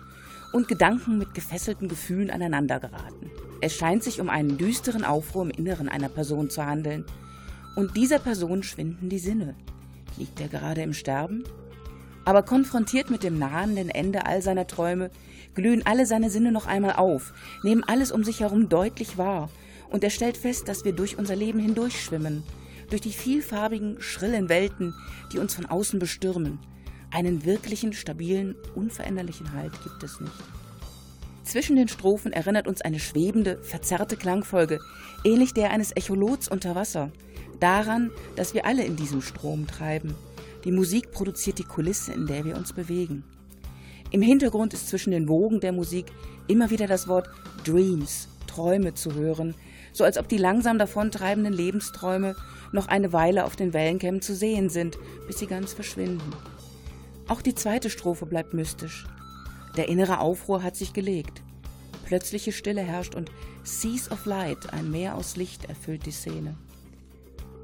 und 0.52 0.66
Gedanken 0.66 1.18
mit 1.18 1.34
gefesselten 1.34 1.88
Gefühlen 1.88 2.30
aneinandergeraten. 2.30 3.30
Es 3.60 3.74
scheint 3.76 4.02
sich 4.02 4.20
um 4.20 4.30
einen 4.30 4.56
düsteren 4.56 5.04
Aufruhr 5.04 5.44
im 5.44 5.50
Inneren 5.50 5.88
einer 5.88 6.08
Person 6.08 6.50
zu 6.50 6.64
handeln. 6.64 7.04
Und 7.76 7.96
dieser 7.96 8.18
Person 8.18 8.62
schwinden 8.62 9.08
die 9.08 9.18
Sinne. 9.18 9.54
Liegt 10.16 10.40
er 10.40 10.48
gerade 10.48 10.82
im 10.82 10.94
Sterben? 10.94 11.44
Aber 12.24 12.42
konfrontiert 12.42 13.10
mit 13.10 13.22
dem 13.22 13.38
nahenden 13.38 13.88
Ende 13.88 14.26
all 14.26 14.42
seiner 14.42 14.66
Träume, 14.66 15.10
glühen 15.54 15.84
alle 15.84 16.06
seine 16.06 16.30
Sinne 16.30 16.52
noch 16.52 16.66
einmal 16.66 16.94
auf, 16.94 17.32
nehmen 17.62 17.84
alles 17.84 18.12
um 18.12 18.24
sich 18.24 18.40
herum 18.40 18.68
deutlich 18.68 19.18
wahr, 19.18 19.50
und 19.92 20.02
er 20.02 20.10
stellt 20.10 20.36
fest, 20.36 20.68
dass 20.68 20.84
wir 20.84 20.92
durch 20.92 21.18
unser 21.18 21.36
Leben 21.36 21.58
hindurchschwimmen, 21.58 22.42
durch 22.88 23.02
die 23.02 23.12
vielfarbigen, 23.12 24.00
schrillen 24.00 24.48
Welten, 24.48 24.94
die 25.32 25.38
uns 25.38 25.54
von 25.54 25.66
außen 25.66 25.98
bestürmen, 25.98 26.58
einen 27.10 27.44
wirklichen, 27.44 27.92
stabilen, 27.92 28.56
unveränderlichen 28.74 29.52
Halt 29.52 29.72
gibt 29.82 30.02
es 30.02 30.18
nicht. 30.18 30.32
Zwischen 31.44 31.76
den 31.76 31.88
Strophen 31.88 32.32
erinnert 32.32 32.66
uns 32.66 32.80
eine 32.80 33.00
schwebende, 33.00 33.58
verzerrte 33.62 34.16
Klangfolge, 34.16 34.78
ähnlich 35.24 35.52
der 35.52 35.70
eines 35.70 35.94
Echolots 35.94 36.48
unter 36.48 36.74
Wasser, 36.74 37.12
daran, 37.60 38.10
dass 38.36 38.54
wir 38.54 38.64
alle 38.64 38.84
in 38.84 38.96
diesem 38.96 39.20
Strom 39.20 39.66
treiben. 39.66 40.14
Die 40.64 40.72
Musik 40.72 41.10
produziert 41.12 41.58
die 41.58 41.64
Kulisse, 41.64 42.12
in 42.12 42.26
der 42.26 42.44
wir 42.44 42.56
uns 42.56 42.72
bewegen. 42.72 43.24
Im 44.10 44.22
Hintergrund 44.22 44.72
ist 44.72 44.88
zwischen 44.88 45.10
den 45.10 45.28
Wogen 45.28 45.60
der 45.60 45.72
Musik 45.72 46.06
immer 46.46 46.70
wieder 46.70 46.86
das 46.86 47.08
Wort 47.08 47.28
Dreams 47.64 48.28
Träume 48.46 48.94
zu 48.94 49.14
hören, 49.14 49.54
so 49.92 50.04
als 50.04 50.18
ob 50.18 50.28
die 50.28 50.38
langsam 50.38 50.78
davontreibenden 50.78 51.52
Lebensträume 51.52 52.34
noch 52.72 52.88
eine 52.88 53.12
Weile 53.12 53.44
auf 53.44 53.56
den 53.56 53.72
Wellenkämmen 53.72 54.22
zu 54.22 54.34
sehen 54.34 54.68
sind, 54.68 54.98
bis 55.26 55.38
sie 55.38 55.46
ganz 55.46 55.72
verschwinden. 55.72 56.32
Auch 57.28 57.42
die 57.42 57.54
zweite 57.54 57.90
Strophe 57.90 58.26
bleibt 58.26 58.54
mystisch. 58.54 59.06
Der 59.76 59.88
innere 59.88 60.20
Aufruhr 60.20 60.62
hat 60.62 60.76
sich 60.76 60.92
gelegt. 60.92 61.42
Plötzliche 62.04 62.52
Stille 62.52 62.82
herrscht 62.82 63.14
und 63.14 63.30
Seas 63.62 64.10
of 64.10 64.26
Light, 64.26 64.72
ein 64.72 64.90
Meer 64.90 65.14
aus 65.14 65.36
Licht, 65.36 65.66
erfüllt 65.66 66.04
die 66.04 66.10
Szene. 66.10 66.56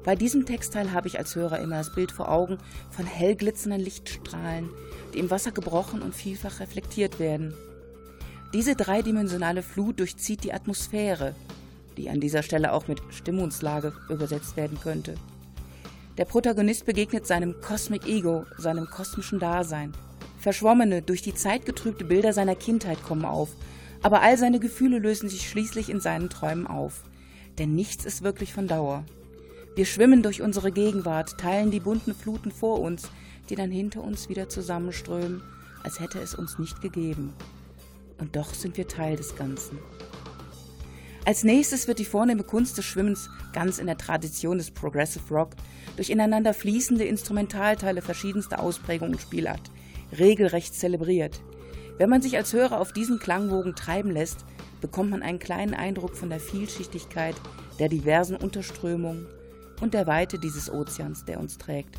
Bei 0.03 0.15
diesem 0.15 0.45
Textteil 0.45 0.93
habe 0.93 1.07
ich 1.07 1.19
als 1.19 1.35
Hörer 1.35 1.59
immer 1.59 1.77
das 1.77 1.93
Bild 1.93 2.11
vor 2.11 2.31
Augen 2.31 2.57
von 2.89 3.05
hell 3.05 3.35
glitzernden 3.35 3.81
Lichtstrahlen, 3.81 4.69
die 5.13 5.19
im 5.19 5.29
Wasser 5.29 5.51
gebrochen 5.51 6.01
und 6.01 6.15
vielfach 6.15 6.61
reflektiert 6.61 7.19
werden. 7.19 7.53
Diese 8.53 8.75
dreidimensionale 8.75 9.61
Flut 9.61 9.99
durchzieht 9.99 10.43
die 10.43 10.53
Atmosphäre, 10.53 11.35
die 11.99 12.09
an 12.09 12.21
dieser 12.21 12.43
Stelle 12.43 12.71
auch 12.71 12.87
mit 12.87 13.01
Stimmungslage 13.09 13.93
übersetzt 14.09 14.55
werden 14.55 14.79
könnte. 14.79 15.15
Der 16.17 16.23
Protagonist 16.23 16.85
begegnet 16.85 17.27
seinem 17.27 17.59
Cosmic 17.61 18.07
Ego, 18.07 18.45
seinem 18.57 18.89
kosmischen 18.89 19.39
Dasein. 19.39 19.93
Verschwommene, 20.39 21.01
durch 21.01 21.21
die 21.21 21.35
Zeit 21.35 21.65
getrübte 21.65 22.05
Bilder 22.05 22.31
seiner 22.31 22.55
Kindheit 22.55 23.03
kommen 23.03 23.25
auf, 23.25 23.49
aber 24.01 24.21
all 24.21 24.37
seine 24.37 24.59
Gefühle 24.59 24.99
lösen 24.99 25.27
sich 25.27 25.49
schließlich 25.49 25.89
in 25.89 25.99
seinen 25.99 26.29
Träumen 26.29 26.67
auf. 26.67 27.03
Denn 27.57 27.75
nichts 27.75 28.05
ist 28.05 28.23
wirklich 28.23 28.53
von 28.53 28.67
Dauer. 28.67 29.03
Wir 29.75 29.85
schwimmen 29.85 30.23
durch 30.23 30.41
unsere 30.41 30.71
Gegenwart, 30.71 31.37
teilen 31.37 31.69
die 31.69 31.81
bunten 31.81 32.15
Fluten 32.15 32.51
vor 32.51 32.79
uns, 32.79 33.09
die 33.49 33.55
dann 33.55 33.71
hinter 33.71 34.01
uns 34.03 34.29
wieder 34.29 34.47
zusammenströmen, 34.47 35.41
als 35.83 35.99
hätte 35.99 36.19
es 36.19 36.33
uns 36.33 36.59
nicht 36.59 36.81
gegeben. 36.81 37.33
Und 38.19 38.37
doch 38.37 38.53
sind 38.53 38.77
wir 38.77 38.87
Teil 38.87 39.17
des 39.17 39.35
Ganzen. 39.35 39.79
Als 41.29 41.43
nächstes 41.43 41.87
wird 41.87 41.99
die 41.99 42.05
vornehme 42.05 42.41
Kunst 42.41 42.79
des 42.79 42.85
Schwimmens 42.85 43.29
ganz 43.53 43.77
in 43.77 43.85
der 43.85 43.99
Tradition 43.99 44.57
des 44.57 44.71
Progressive 44.71 45.31
Rock 45.31 45.51
durch 45.95 46.09
ineinander 46.09 46.55
fließende 46.55 47.03
Instrumentalteile 47.03 48.01
verschiedenster 48.01 48.59
Ausprägungen 48.59 49.13
und 49.13 49.21
Spielart 49.21 49.61
regelrecht 50.17 50.73
zelebriert. 50.73 51.39
Wenn 51.99 52.09
man 52.09 52.23
sich 52.23 52.35
als 52.35 52.51
Hörer 52.53 52.81
auf 52.81 52.93
diesen 52.93 53.19
Klangwogen 53.19 53.75
treiben 53.75 54.09
lässt, 54.09 54.43
bekommt 54.81 55.11
man 55.11 55.21
einen 55.21 55.37
kleinen 55.37 55.75
Eindruck 55.75 56.17
von 56.17 56.31
der 56.31 56.39
Vielschichtigkeit 56.39 57.35
der 57.77 57.89
diversen 57.89 58.35
Unterströmungen 58.35 59.27
und 59.81 59.93
der 59.93 60.07
Weite 60.07 60.39
dieses 60.39 60.67
Ozeans, 60.73 61.25
der 61.25 61.39
uns 61.39 61.59
trägt. 61.59 61.95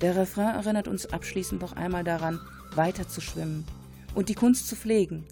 Der 0.00 0.16
Refrain 0.16 0.54
erinnert 0.54 0.88
uns 0.88 1.04
abschließend 1.04 1.60
noch 1.60 1.74
einmal 1.74 2.04
daran, 2.04 2.40
weiter 2.74 3.06
zu 3.06 3.20
schwimmen 3.20 3.66
und 4.14 4.30
die 4.30 4.34
Kunst 4.34 4.66
zu 4.66 4.76
pflegen. 4.76 5.26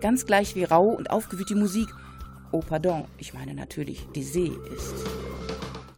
Ganz 0.00 0.24
gleich 0.24 0.54
wie 0.54 0.64
rau 0.64 0.86
und 0.86 1.10
aufgewühlt 1.10 1.50
die 1.50 1.54
Musik, 1.54 1.90
oh 2.52 2.60
pardon, 2.60 3.04
ich 3.18 3.34
meine 3.34 3.54
natürlich 3.54 4.06
die 4.14 4.22
See 4.22 4.52
ist. 4.74 4.94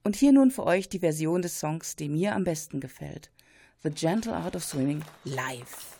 Und 0.05 0.17
hier 0.17 0.33
nun 0.33 0.51
für 0.51 0.65
euch 0.65 0.89
die 0.89 0.99
Version 0.99 1.43
des 1.43 1.61
Songs, 1.61 1.97
die 1.97 2.09
mir 2.09 2.35
am 2.35 2.45
besten 2.45 2.81
gefällt. 2.81 3.31
The 3.83 3.91
Gentle 3.91 4.35
Art 4.35 4.57
of 4.57 4.65
Swimming 4.65 5.03
live. 5.25 5.92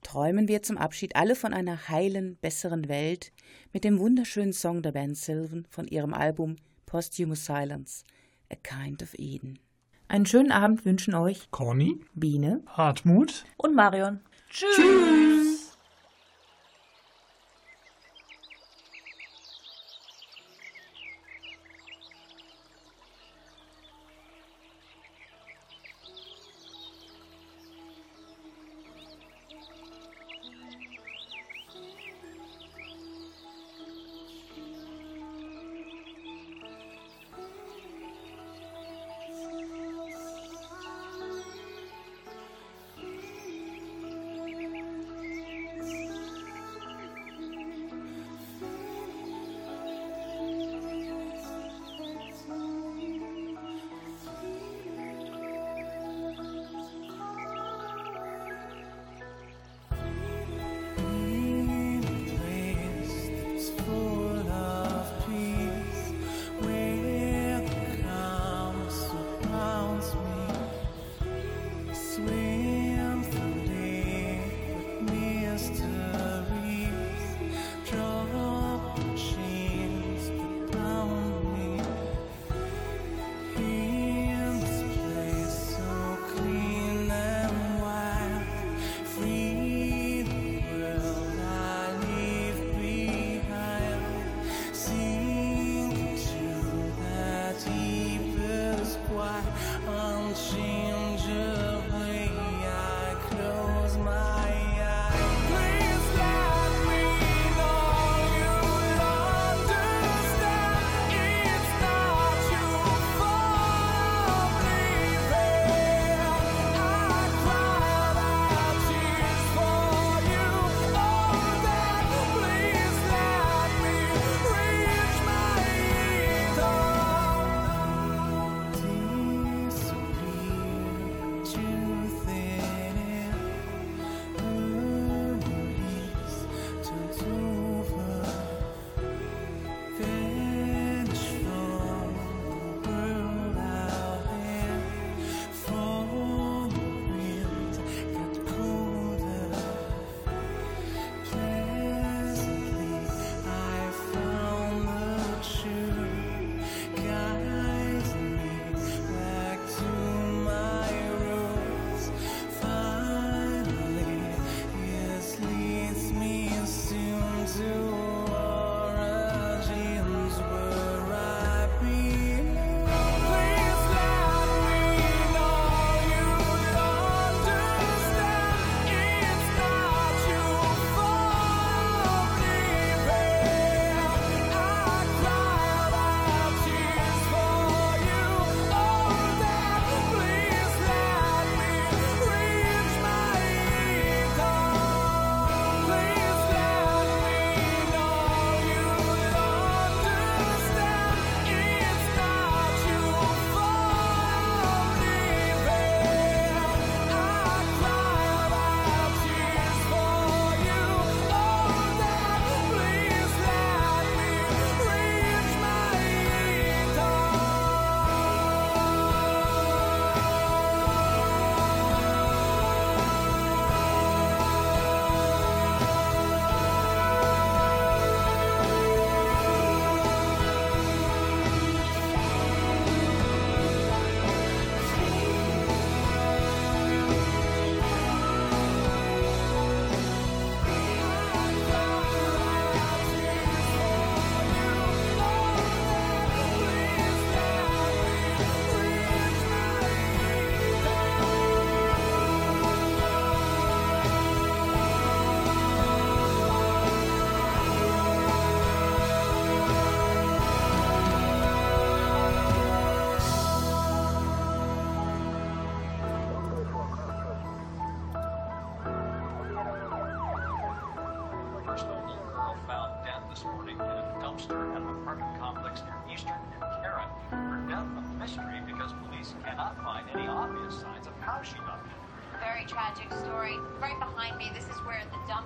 Träumen 0.03 0.47
wir 0.47 0.61
zum 0.61 0.77
Abschied 0.77 1.15
alle 1.15 1.35
von 1.35 1.55
einer 1.55 1.89
heilen, 1.89 2.37
besseren 2.39 2.87
Welt 2.87 3.33
mit 3.73 3.83
dem 3.83 3.97
wunderschönen 3.97 4.53
Song 4.53 4.83
der 4.83 4.91
Band 4.91 5.17
Sylvan 5.17 5.65
von 5.71 5.87
ihrem 5.87 6.13
Album 6.13 6.57
Posthumous 6.85 7.47
Silence, 7.47 8.03
A 8.51 8.55
Kind 8.55 9.01
of 9.01 9.15
Eden. 9.17 9.57
Einen 10.11 10.25
schönen 10.25 10.51
Abend 10.51 10.83
wünschen 10.83 11.15
euch 11.15 11.49
Conny, 11.51 12.01
Biene, 12.15 12.59
Hartmut 12.67 13.45
und 13.55 13.75
Marion. 13.75 14.19
Tschüss. 14.49 14.75
Tschüss. 14.75 15.60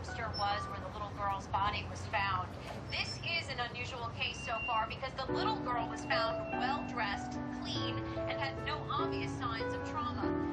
dumpster 0.05 0.37
was 0.37 0.61
where 0.69 0.79
the 0.79 0.93
little 0.93 1.11
girl's 1.17 1.47
body 1.47 1.83
was 1.89 1.99
found. 2.11 2.49
This 2.91 3.19
is 3.39 3.49
an 3.49 3.57
unusual 3.69 4.11
case 4.19 4.37
so 4.45 4.53
far 4.67 4.87
because 4.87 5.11
the 5.17 5.31
little 5.33 5.57
girl 5.57 5.87
was 5.89 6.05
found 6.05 6.37
well 6.59 6.85
dressed, 6.91 7.39
clean, 7.61 7.95
and 8.29 8.39
had 8.39 8.53
no 8.65 8.77
obvious 8.91 9.31
signs 9.39 9.73
of 9.73 9.89
trauma. 9.89 10.44